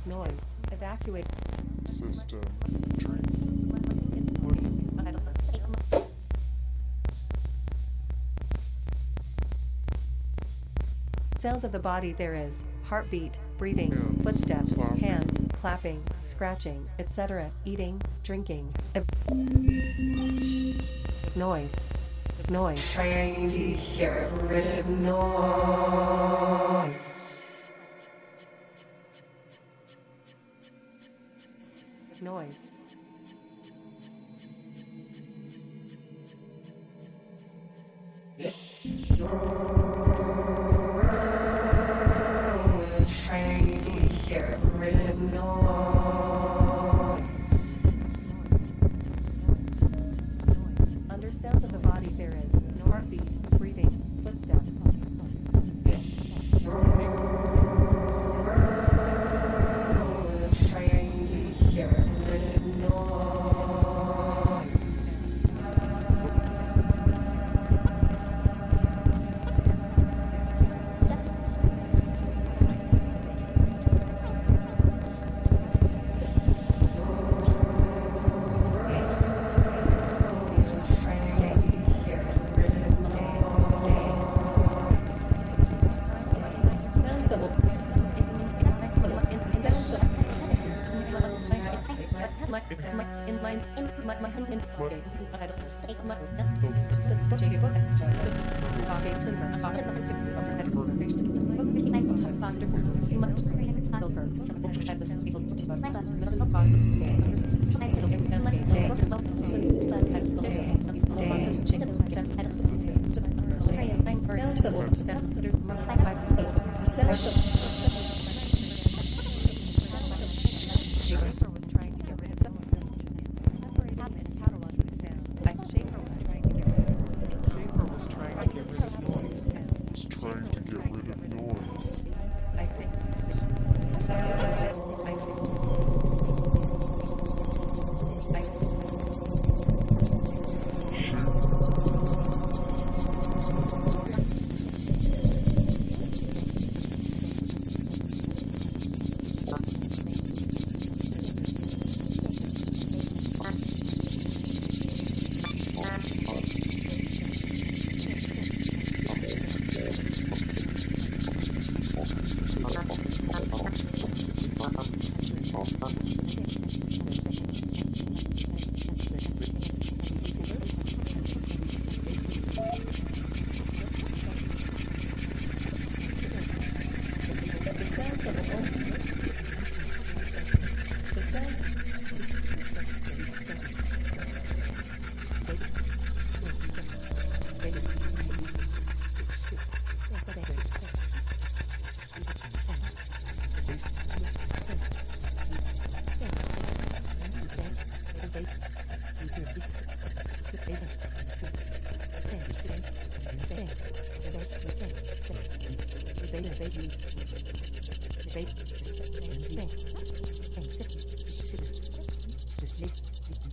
noise, 0.06 0.60
evacuate, 0.70 1.26
system. 1.84 2.40
sounds 11.40 11.64
of 11.64 11.72
the 11.72 11.78
body 11.80 12.12
there 12.12 12.36
is, 12.36 12.54
heartbeat, 12.92 13.38
breathing, 13.56 13.90
Hands, 13.90 14.22
footsteps, 14.22 14.74
clapping. 14.74 14.98
hands, 14.98 15.46
clapping, 15.62 16.04
scratching, 16.20 16.86
etc., 16.98 17.50
eating, 17.64 18.02
drinking, 18.22 18.68
ev- 18.94 19.06
noise, 21.34 21.74
noise, 22.50 22.78
trying 22.92 23.50
to 23.50 23.96
get 23.96 24.30
rid 24.42 24.78
of 24.80 24.86
noise. 24.90 26.92
Noise. 32.20 32.71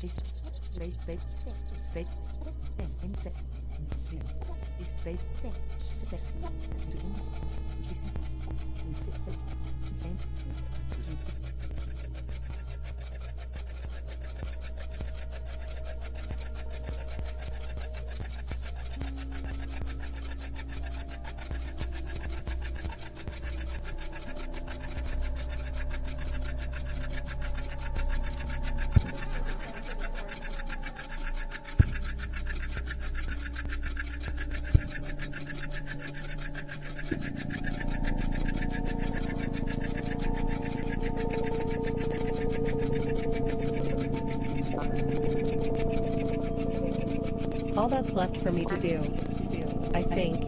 List. 0.02 0.24
Late 0.80 0.95
bait. 1.06 1.20
Fake. 1.93 2.08
Insect. 3.04 3.36
Is 4.80 4.95
bait. 5.04 5.20
That's 47.89 48.13
left 48.13 48.37
for 48.37 48.51
me 48.51 48.65
to 48.65 48.77
do, 48.77 48.97
I 49.93 50.01
think, 50.03 50.43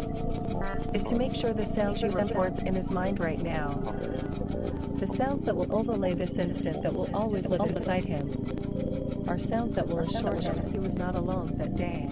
is 0.94 1.04
to 1.04 1.16
make 1.16 1.36
sure 1.36 1.54
the 1.54 1.66
sound 1.74 1.98
she 1.98 2.08
records 2.08 2.62
in 2.64 2.76
his 2.76 2.90
mind 2.90 3.20
right 3.20 3.42
now, 3.42 3.70
the 5.00 5.08
sounds 5.08 5.46
that 5.46 5.56
will 5.56 5.74
overlay 5.76 6.14
this 6.14 6.38
instant 6.38 6.84
that 6.84 6.94
will 6.94 7.10
always 7.14 7.48
live 7.48 7.62
inside 7.76 8.06
him, 8.06 8.30
are 9.28 9.40
sounds 9.40 9.76
that 9.76 9.88
will 9.88 10.00
assure 10.00 10.36
him 10.36 10.72
he 10.72 10.80
was 10.80 10.94
not 10.94 11.16
alone 11.16 11.58
that 11.58 11.76
day. 11.76 12.08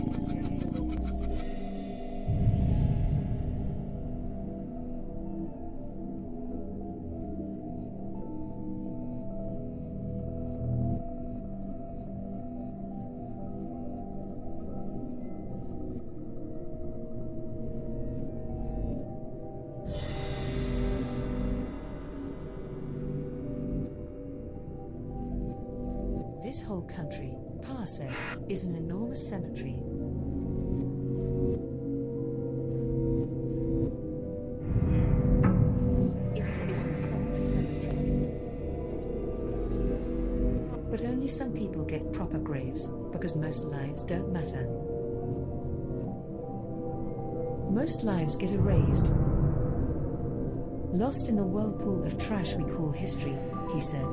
said. 53.89 54.05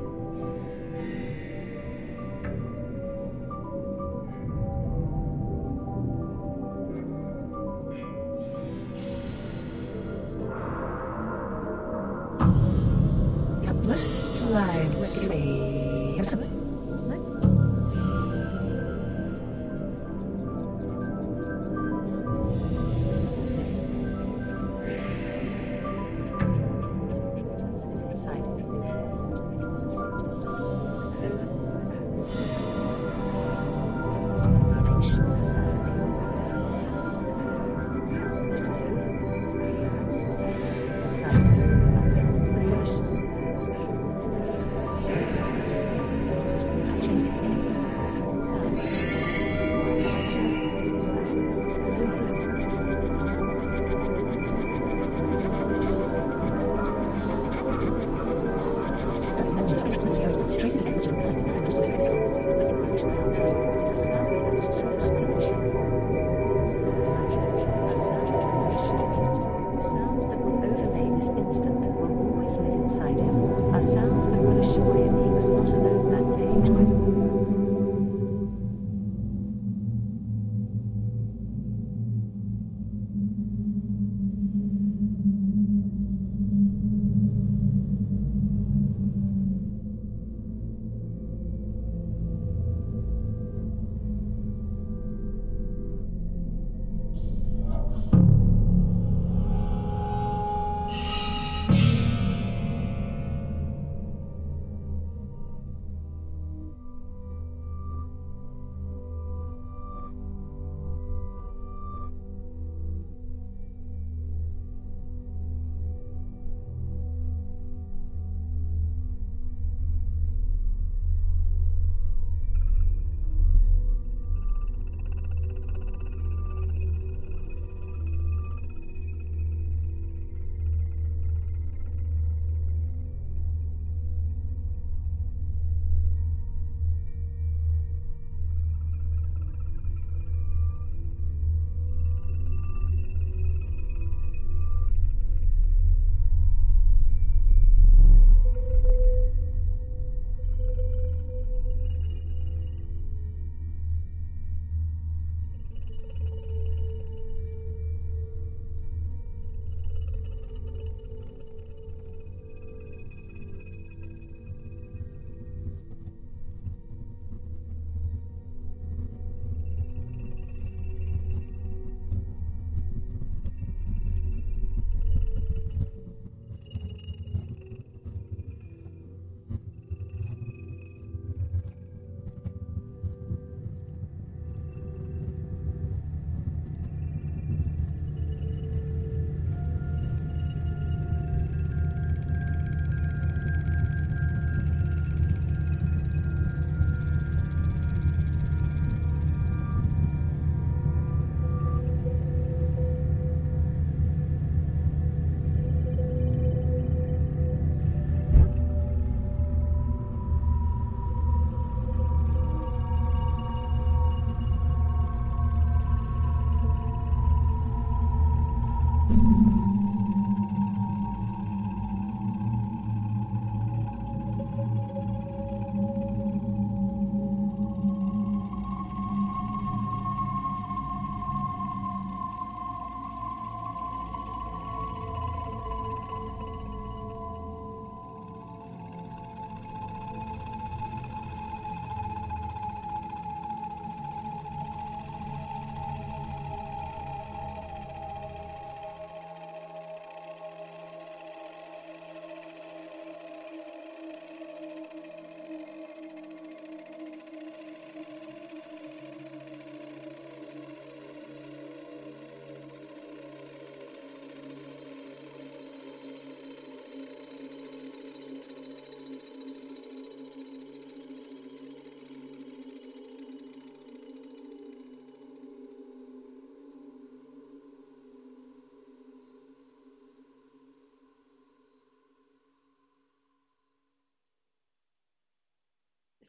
Slide 13.97 14.93
with 14.99 15.29
me. 15.29 16.56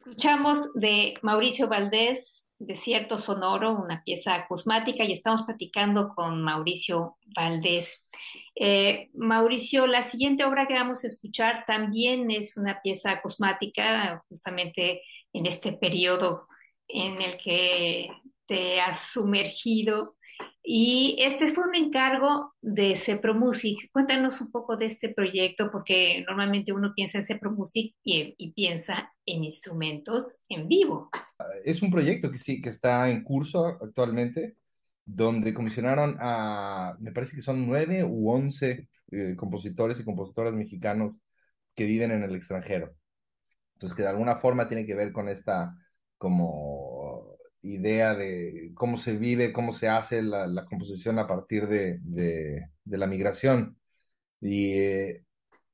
Escuchamos 0.08 0.72
de 0.72 1.18
Mauricio 1.20 1.68
Valdés, 1.68 2.48
Desierto 2.58 3.18
Sonoro, 3.18 3.72
una 3.72 4.02
pieza 4.02 4.36
acusmática, 4.36 5.04
y 5.04 5.12
estamos 5.12 5.42
platicando 5.42 6.14
con 6.14 6.42
Mauricio 6.42 7.18
Valdés. 7.36 8.06
Eh, 8.54 9.10
Mauricio, 9.12 9.86
la 9.86 10.02
siguiente 10.02 10.46
obra 10.46 10.66
que 10.66 10.72
vamos 10.72 11.04
a 11.04 11.08
escuchar 11.08 11.64
también 11.66 12.30
es 12.30 12.56
una 12.56 12.80
pieza 12.80 13.10
acusmática, 13.10 14.24
justamente 14.30 15.02
en 15.34 15.44
este 15.44 15.74
periodo 15.74 16.48
en 16.88 17.20
el 17.20 17.36
que 17.36 18.08
te 18.46 18.80
has 18.80 19.10
sumergido 19.12 20.16
y 20.70 21.16
este 21.20 21.46
fue 21.46 21.66
un 21.66 21.74
encargo 21.74 22.52
de 22.60 22.94
Music. 23.34 23.88
Cuéntanos 23.90 24.38
un 24.42 24.50
poco 24.50 24.76
de 24.76 24.84
este 24.84 25.08
proyecto, 25.14 25.70
porque 25.70 26.22
normalmente 26.28 26.74
uno 26.74 26.92
piensa 26.94 27.16
en 27.16 27.24
Cepromusic 27.24 27.94
y, 28.04 28.34
y 28.36 28.52
piensa 28.52 29.10
en 29.24 29.44
instrumentos 29.44 30.42
en 30.46 30.68
vivo. 30.68 31.08
Es 31.64 31.80
un 31.80 31.90
proyecto 31.90 32.30
que 32.30 32.36
sí, 32.36 32.60
que 32.60 32.68
está 32.68 33.08
en 33.08 33.24
curso 33.24 33.64
actualmente, 33.66 34.58
donde 35.06 35.54
comisionaron 35.54 36.18
a, 36.20 36.98
me 37.00 37.12
parece 37.12 37.34
que 37.34 37.40
son 37.40 37.66
nueve 37.66 38.04
u 38.04 38.30
once 38.30 38.90
eh, 39.10 39.36
compositores 39.36 39.98
y 39.98 40.04
compositoras 40.04 40.54
mexicanos 40.54 41.18
que 41.74 41.84
viven 41.84 42.10
en 42.10 42.24
el 42.24 42.34
extranjero. 42.34 42.94
Entonces, 43.72 43.96
que 43.96 44.02
de 44.02 44.10
alguna 44.10 44.36
forma 44.36 44.68
tiene 44.68 44.84
que 44.84 44.94
ver 44.94 45.12
con 45.12 45.30
esta 45.30 45.74
como 46.18 46.87
idea 47.74 48.14
de 48.14 48.72
cómo 48.74 48.98
se 48.98 49.16
vive, 49.16 49.52
cómo 49.52 49.72
se 49.72 49.88
hace 49.88 50.22
la, 50.22 50.64
composición 50.66 51.18
a 51.18 51.26
partir 51.26 51.68
de, 51.68 52.70
la 52.84 53.06
migración. 53.06 53.78
Y 54.40 54.72
eh, 54.74 55.24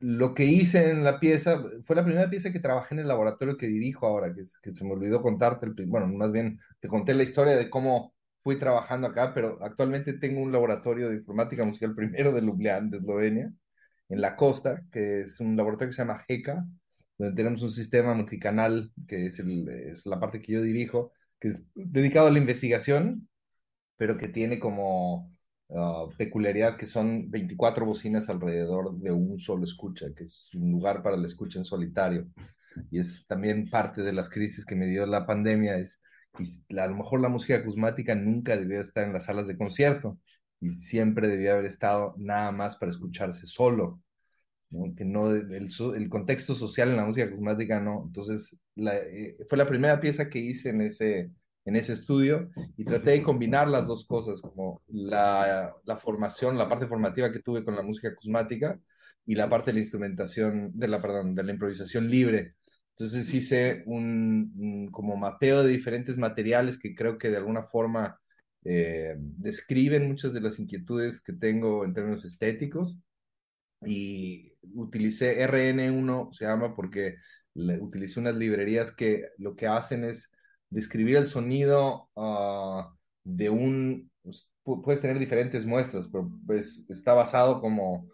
lo 0.01 0.35
que 0.35 0.45
hice 0.45 0.91
en 0.91 1.05
la 1.05 1.21
pieza, 1.21 1.63
fue 1.85 1.97
la 1.97 2.05
primera 2.05 2.31
pieza 2.31 2.53
que 2.53 2.61
trabajé 2.61 2.95
en 2.95 3.01
el 3.01 3.09
laboratorio 3.09 3.57
que 3.57 3.67
dirijo 3.67 4.07
ahora, 4.07 4.35
que, 4.35 4.45
se 4.45 4.85
me 4.85 4.93
olvidó 4.93 5.23
contarte, 5.23 5.67
el, 5.67 5.87
bueno, 5.87 6.09
más 6.09 6.33
bien 6.33 6.61
te 6.81 6.89
conté 6.89 7.15
la 7.15 7.23
historia 7.23 7.57
de 7.57 7.71
cómo 7.71 8.15
fui 8.43 8.59
trabajando 8.59 9.07
acá, 9.09 9.33
pero 9.35 9.59
actualmente 9.63 10.13
tengo 10.15 10.43
un 10.43 10.53
laboratorio 10.53 11.09
de 11.09 11.17
informática 11.17 11.65
musical 11.65 11.95
primero 11.95 12.33
de 12.33 12.43
Ljubljana, 12.43 12.91
de 12.91 12.99
Eslovenia, 12.99 13.53
en 14.09 14.21
la 14.21 14.37
costa, 14.37 14.83
que 14.93 15.21
es 15.23 15.41
un 15.41 15.57
laboratorio 15.57 15.91
que 15.91 15.97
se 15.97 16.03
llama 16.03 16.19
GECA, 16.29 16.65
donde 17.19 17.35
tenemos 17.37 17.63
un 17.63 17.71
sistema 17.71 18.15
multicanal, 18.15 18.93
que 19.09 19.27
es 19.27 20.07
la 20.07 20.21
parte 20.21 20.43
que 20.43 20.53
yo 20.53 20.63
dirijo, 20.63 21.13
que 21.45 21.49
es 21.49 21.63
dedicado 21.75 22.29
a 22.29 22.31
la 22.31 22.39
investigación, 22.39 23.29
pero 23.99 24.17
que 24.17 24.29
tiene 24.29 24.59
como 24.59 25.31
ah, 25.77 26.07
peculiaridad 26.17 26.79
que 26.79 26.87
son 26.87 27.31
24 27.31 27.85
bocinas 27.85 28.31
alrededor 28.31 28.97
de 28.99 29.13
un 29.13 29.39
solo 29.39 29.65
escucha, 29.65 30.07
que 30.17 30.25
es 30.25 30.49
un 30.55 30.71
lugar 30.71 31.03
para 31.03 31.19
la 31.19 31.27
escucha 31.27 31.59
en 31.59 31.67
solitario. 31.67 32.27
Y 32.91 32.99
es 32.99 33.27
también 33.27 33.69
parte 33.69 34.03
de 34.03 34.15
las 34.15 34.31
crisis 34.31 34.65
que 34.65 34.75
me 34.75 34.87
dio 34.87 35.05
la 35.05 35.27
pandemia, 35.27 35.77
es 35.77 36.01
que 36.33 36.81
a 36.81 36.87
lo 36.87 36.97
mejor 36.97 37.21
la 37.21 37.29
música 37.29 37.57
acusmática 37.57 38.15
nunca 38.15 38.57
debía 38.57 38.81
estar 38.81 39.05
en 39.07 39.13
las 39.13 39.25
salas 39.25 39.47
de 39.47 39.59
concierto 39.59 40.19
y 40.61 40.77
siempre 40.77 41.29
debía 41.29 41.53
haber 41.53 41.67
estado 41.67 42.15
nada 42.17 42.53
más 42.53 42.77
para 42.77 42.89
escucharse 42.89 43.47
solo. 43.47 44.01
que 44.97 45.05
no 45.05 45.31
el, 45.31 45.69
el, 45.95 46.09
contexto 46.09 46.55
social 46.55 46.89
en 46.89 46.97
la 46.97 47.05
música 47.05 47.27
acusmática 47.27 47.81
no. 47.81 48.05
Entonces, 48.07 48.57
eh, 48.77 49.37
fue 49.49 49.59
la 49.59 49.67
primera 49.67 50.01
pieza 50.01 50.29
que 50.29 50.39
hice 50.39 50.71
en 50.71 50.81
ese, 50.83 51.31
en 51.65 51.77
ese 51.77 51.93
estudio 51.95 52.51
y 52.77 52.85
traté 52.85 53.13
de 53.13 53.23
combinar 53.23 53.69
las 53.69 53.87
dos 53.87 54.07
cosas, 54.07 54.41
como 54.41 54.83
la, 54.89 55.75
la 55.85 55.97
formación, 55.97 56.59
la 56.59 56.69
parte 56.69 56.87
formativa 56.87 57.33
que 57.33 57.41
tuve 57.41 57.65
con 57.65 57.77
la 57.77 57.83
música 57.83 58.09
acusmática 58.09 58.79
y 59.27 59.35
la 59.35 59.49
parte 59.49 59.71
de 59.71 59.75
la 59.75 59.81
instrumentación, 59.81 60.71
de 60.75 60.89
la, 60.89 61.01
perdón, 61.01 61.35
de 61.35 61.45
la 61.45 61.53
improvisación 61.53 62.09
libre. 62.09 62.55
Entonces 62.97 63.33
hice 63.35 63.83
un, 63.87 64.89
como 64.93 65.17
mapeo 65.17 65.63
de 65.65 65.71
diferentes 65.71 66.17
materiales 66.17 66.79
que 66.79 66.95
creo 66.95 67.19
que 67.19 67.31
de 67.31 67.39
alguna 67.39 67.65
forma 67.65 68.21
eh, 68.65 69.17
describen 69.19 70.09
muchas 70.09 70.33
de 70.33 70.41
las 70.41 70.59
inquietudes 70.59 71.21
que 71.21 71.33
tengo 71.33 71.85
en 71.85 71.93
términos 71.93 72.25
estéticos 72.25 72.99
y 73.85 74.55
utilicé 74.75 75.47
RN1, 75.47 76.33
se 76.33 76.45
llama 76.45 76.75
porque 76.75 77.17
utilicé 77.55 78.21
unas 78.21 78.37
librerías 78.37 78.93
que 78.93 79.29
lo 79.39 79.57
que 79.57 79.67
hacen 79.67 80.05
es 80.05 80.31
describir 80.71 81.17
el 81.17 81.27
sonido 81.27 82.11
ah, 82.17 82.95
de 83.23 83.51
un, 83.51 84.11
pues, 84.23 84.51
puedes 84.63 85.01
tener 85.01 85.19
diferentes 85.19 85.65
muestras, 85.65 86.09
pero 86.09 86.31
pues 86.47 86.85
está 86.89 87.15
basado 87.15 87.61
como 87.61 88.09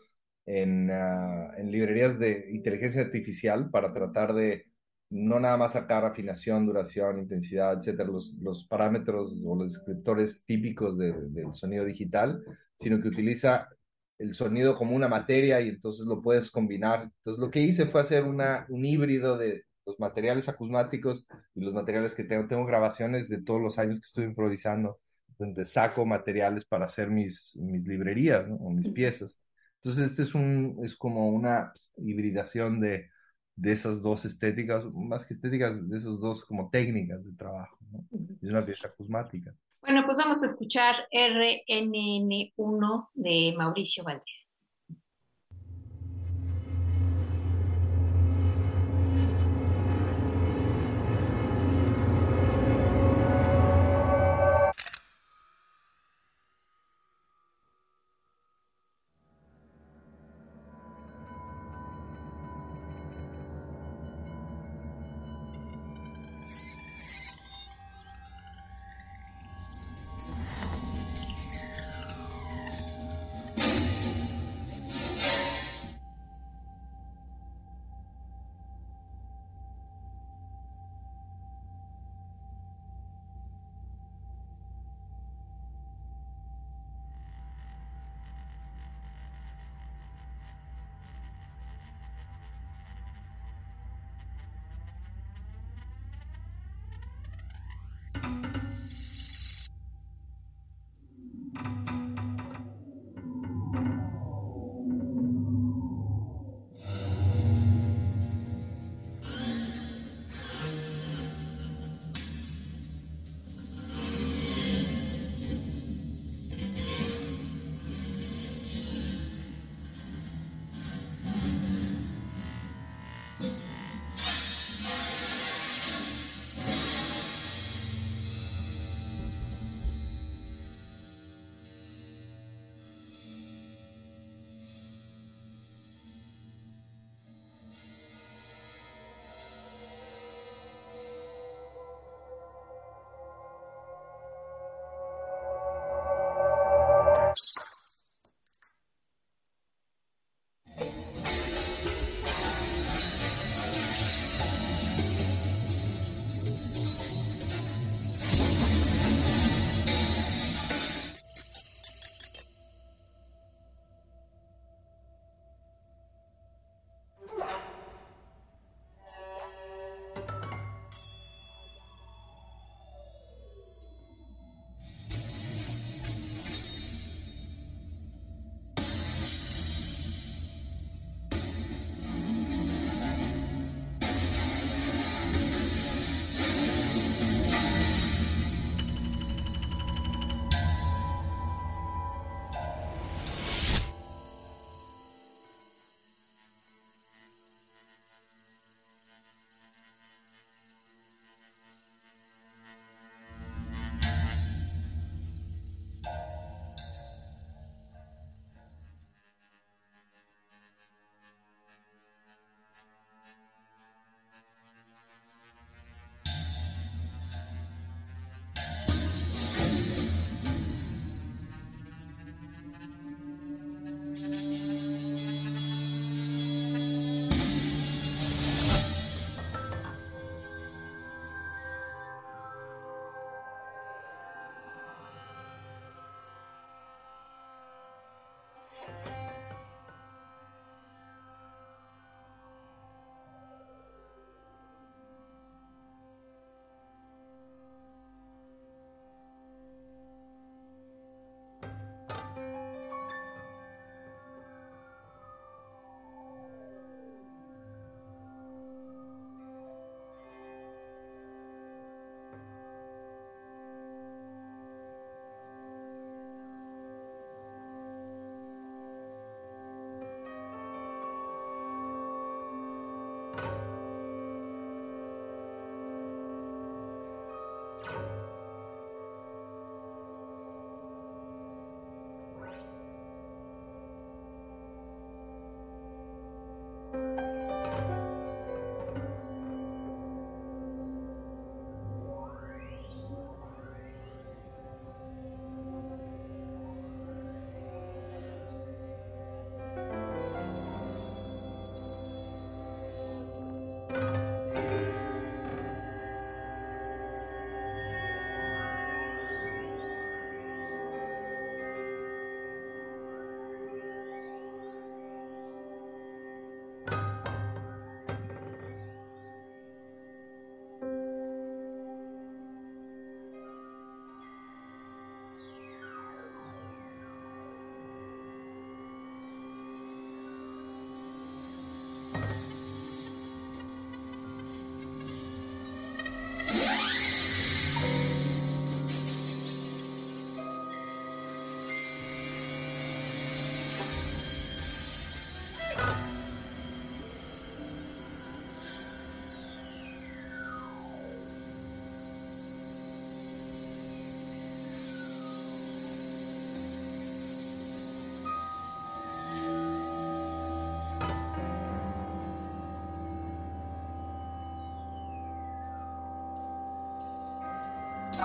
en, 0.47 0.91
ah, 0.91 1.53
en 1.57 1.71
librerías 1.71 2.19
de 2.19 2.51
inteligencia 2.51 3.03
artificial 3.03 3.71
para 3.71 3.93
tratar 3.93 4.35
de 4.35 4.67
no 5.11 5.41
nada 5.41 5.57
más 5.57 5.73
sacar 5.73 6.05
afinación, 6.05 6.67
duración, 6.67 7.19
intensidad, 7.19 7.79
etcétera, 7.79 8.09
los, 8.09 8.35
los 8.41 8.65
parámetros 8.67 9.45
o 9.45 9.57
los 9.57 9.73
descriptores 9.73 10.45
típicos 10.45 10.97
del 10.97 11.53
sonido 11.53 11.85
digital, 11.85 12.41
sino 12.79 13.01
que 13.01 13.09
utiliza 13.09 13.69
el 14.21 14.35
sonido 14.35 14.77
como 14.77 14.95
una 14.95 15.09
materia 15.09 15.61
y 15.61 15.71
entonces 15.71 16.07
lo 16.07 16.21
puedes 16.21 16.51
combinar. 16.51 17.05
Entonces 17.05 17.41
lo 17.41 17.51
que 17.51 17.61
hice 17.61 17.87
fue 17.87 18.03
hacer 18.03 18.25
una, 18.25 18.67
un 18.69 18.85
híbrido 18.85 19.39
de 19.39 19.65
los 19.87 19.99
materiales 19.99 20.49
acusmáticos 20.49 21.27
y 21.55 21.63
los 21.63 21.73
materiales 21.73 22.15
que 22.15 22.25
tengo. 22.25 22.47
Tengo 22.47 22.67
grabaciones 22.67 23.29
de 23.31 23.43
todos 23.43 23.63
los 23.63 23.79
años 23.79 23.99
que 23.99 24.07
estoy 24.07 24.25
improvisando, 24.27 25.01
donde 25.39 25.65
saco 25.65 26.05
materiales 26.05 26.67
para 26.67 26.85
hacer 26.85 27.11
mis, 27.11 27.57
mis 27.57 27.83
librerías 27.87 28.47
¿no? 28.47 28.57
o 28.57 28.71
mis 28.71 28.91
piezas. 28.91 29.39
Entonces 29.77 30.11
este 30.11 30.23
es, 30.23 30.35
un, 30.35 30.79
es 30.85 30.97
como 30.97 31.31
una 31.31 31.73
hibridación 31.97 32.79
de, 32.79 33.09
de 33.57 33.73
esas 33.73 34.03
dos 34.03 34.27
estéticas, 34.27 34.85
más 34.93 35.25
que 35.25 35.33
estéticas, 35.33 35.89
de 35.89 35.97
esas 35.97 36.21
dos 36.21 36.45
como 36.45 36.69
técnicas 36.69 37.25
de 37.25 37.33
trabajo. 37.33 37.79
¿no? 37.91 38.05
Es 38.43 38.51
una 38.51 38.65
pieza 38.67 38.89
acusmática. 38.89 39.55
Bueno, 39.83 40.05
pues 40.05 40.19
vamos 40.19 40.43
a 40.43 40.47
escuchar 40.47 41.09
RNN1 41.11 43.09
de 43.15 43.55
Mauricio 43.57 44.05
Valdés. 44.05 44.60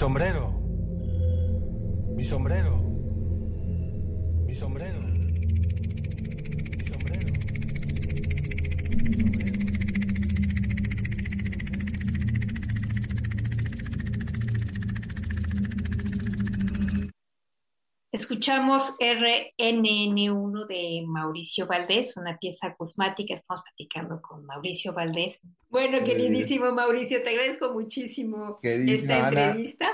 sombrero. 0.00 0.48
Mi 2.16 2.24
sombrero. 2.24 2.59
Escuchamos 18.30 18.94
RNN1 19.00 20.66
de 20.68 21.02
Mauricio 21.04 21.66
Valdés, 21.66 22.16
una 22.16 22.38
pieza 22.38 22.76
cosmática. 22.76 23.34
Estamos 23.34 23.64
platicando 23.64 24.22
con 24.22 24.46
Mauricio 24.46 24.92
Valdés. 24.92 25.40
Bueno, 25.68 25.96
Muy 25.96 26.06
queridísimo 26.08 26.70
Mauricio, 26.70 27.24
te 27.24 27.30
agradezco 27.30 27.72
muchísimo 27.72 28.56
Queridísima 28.62 29.14
esta 29.14 29.26
Ana, 29.26 29.44
entrevista. 29.46 29.90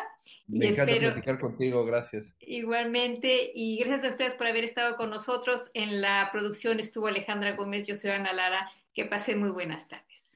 Me 0.49 0.67
y 0.67 0.69
encanta 0.69 0.93
espero 0.93 1.13
platicar 1.13 1.41
contigo, 1.41 1.87
gracias. 1.87 2.35
igualmente, 2.41 3.53
y 3.55 3.79
gracias 3.79 4.05
a 4.05 4.09
ustedes 4.11 4.35
por 4.35 4.49
haber 4.49 4.65
estado 4.65 4.99
con 4.99 5.09
nosotros. 5.09 5.71
En 5.73 6.03
la 6.03 6.29
producción 6.31 6.79
estuvo 6.79 7.07
Alejandra 7.07 7.57
Gómez, 7.57 7.87
yo 7.87 7.95
soy 7.95 8.11
Ana 8.11 8.35
Lara. 8.35 8.71
Que 8.93 9.07
pasen 9.07 9.41
muy 9.41 9.49
buenas 9.49 9.89
tardes. 9.89 10.36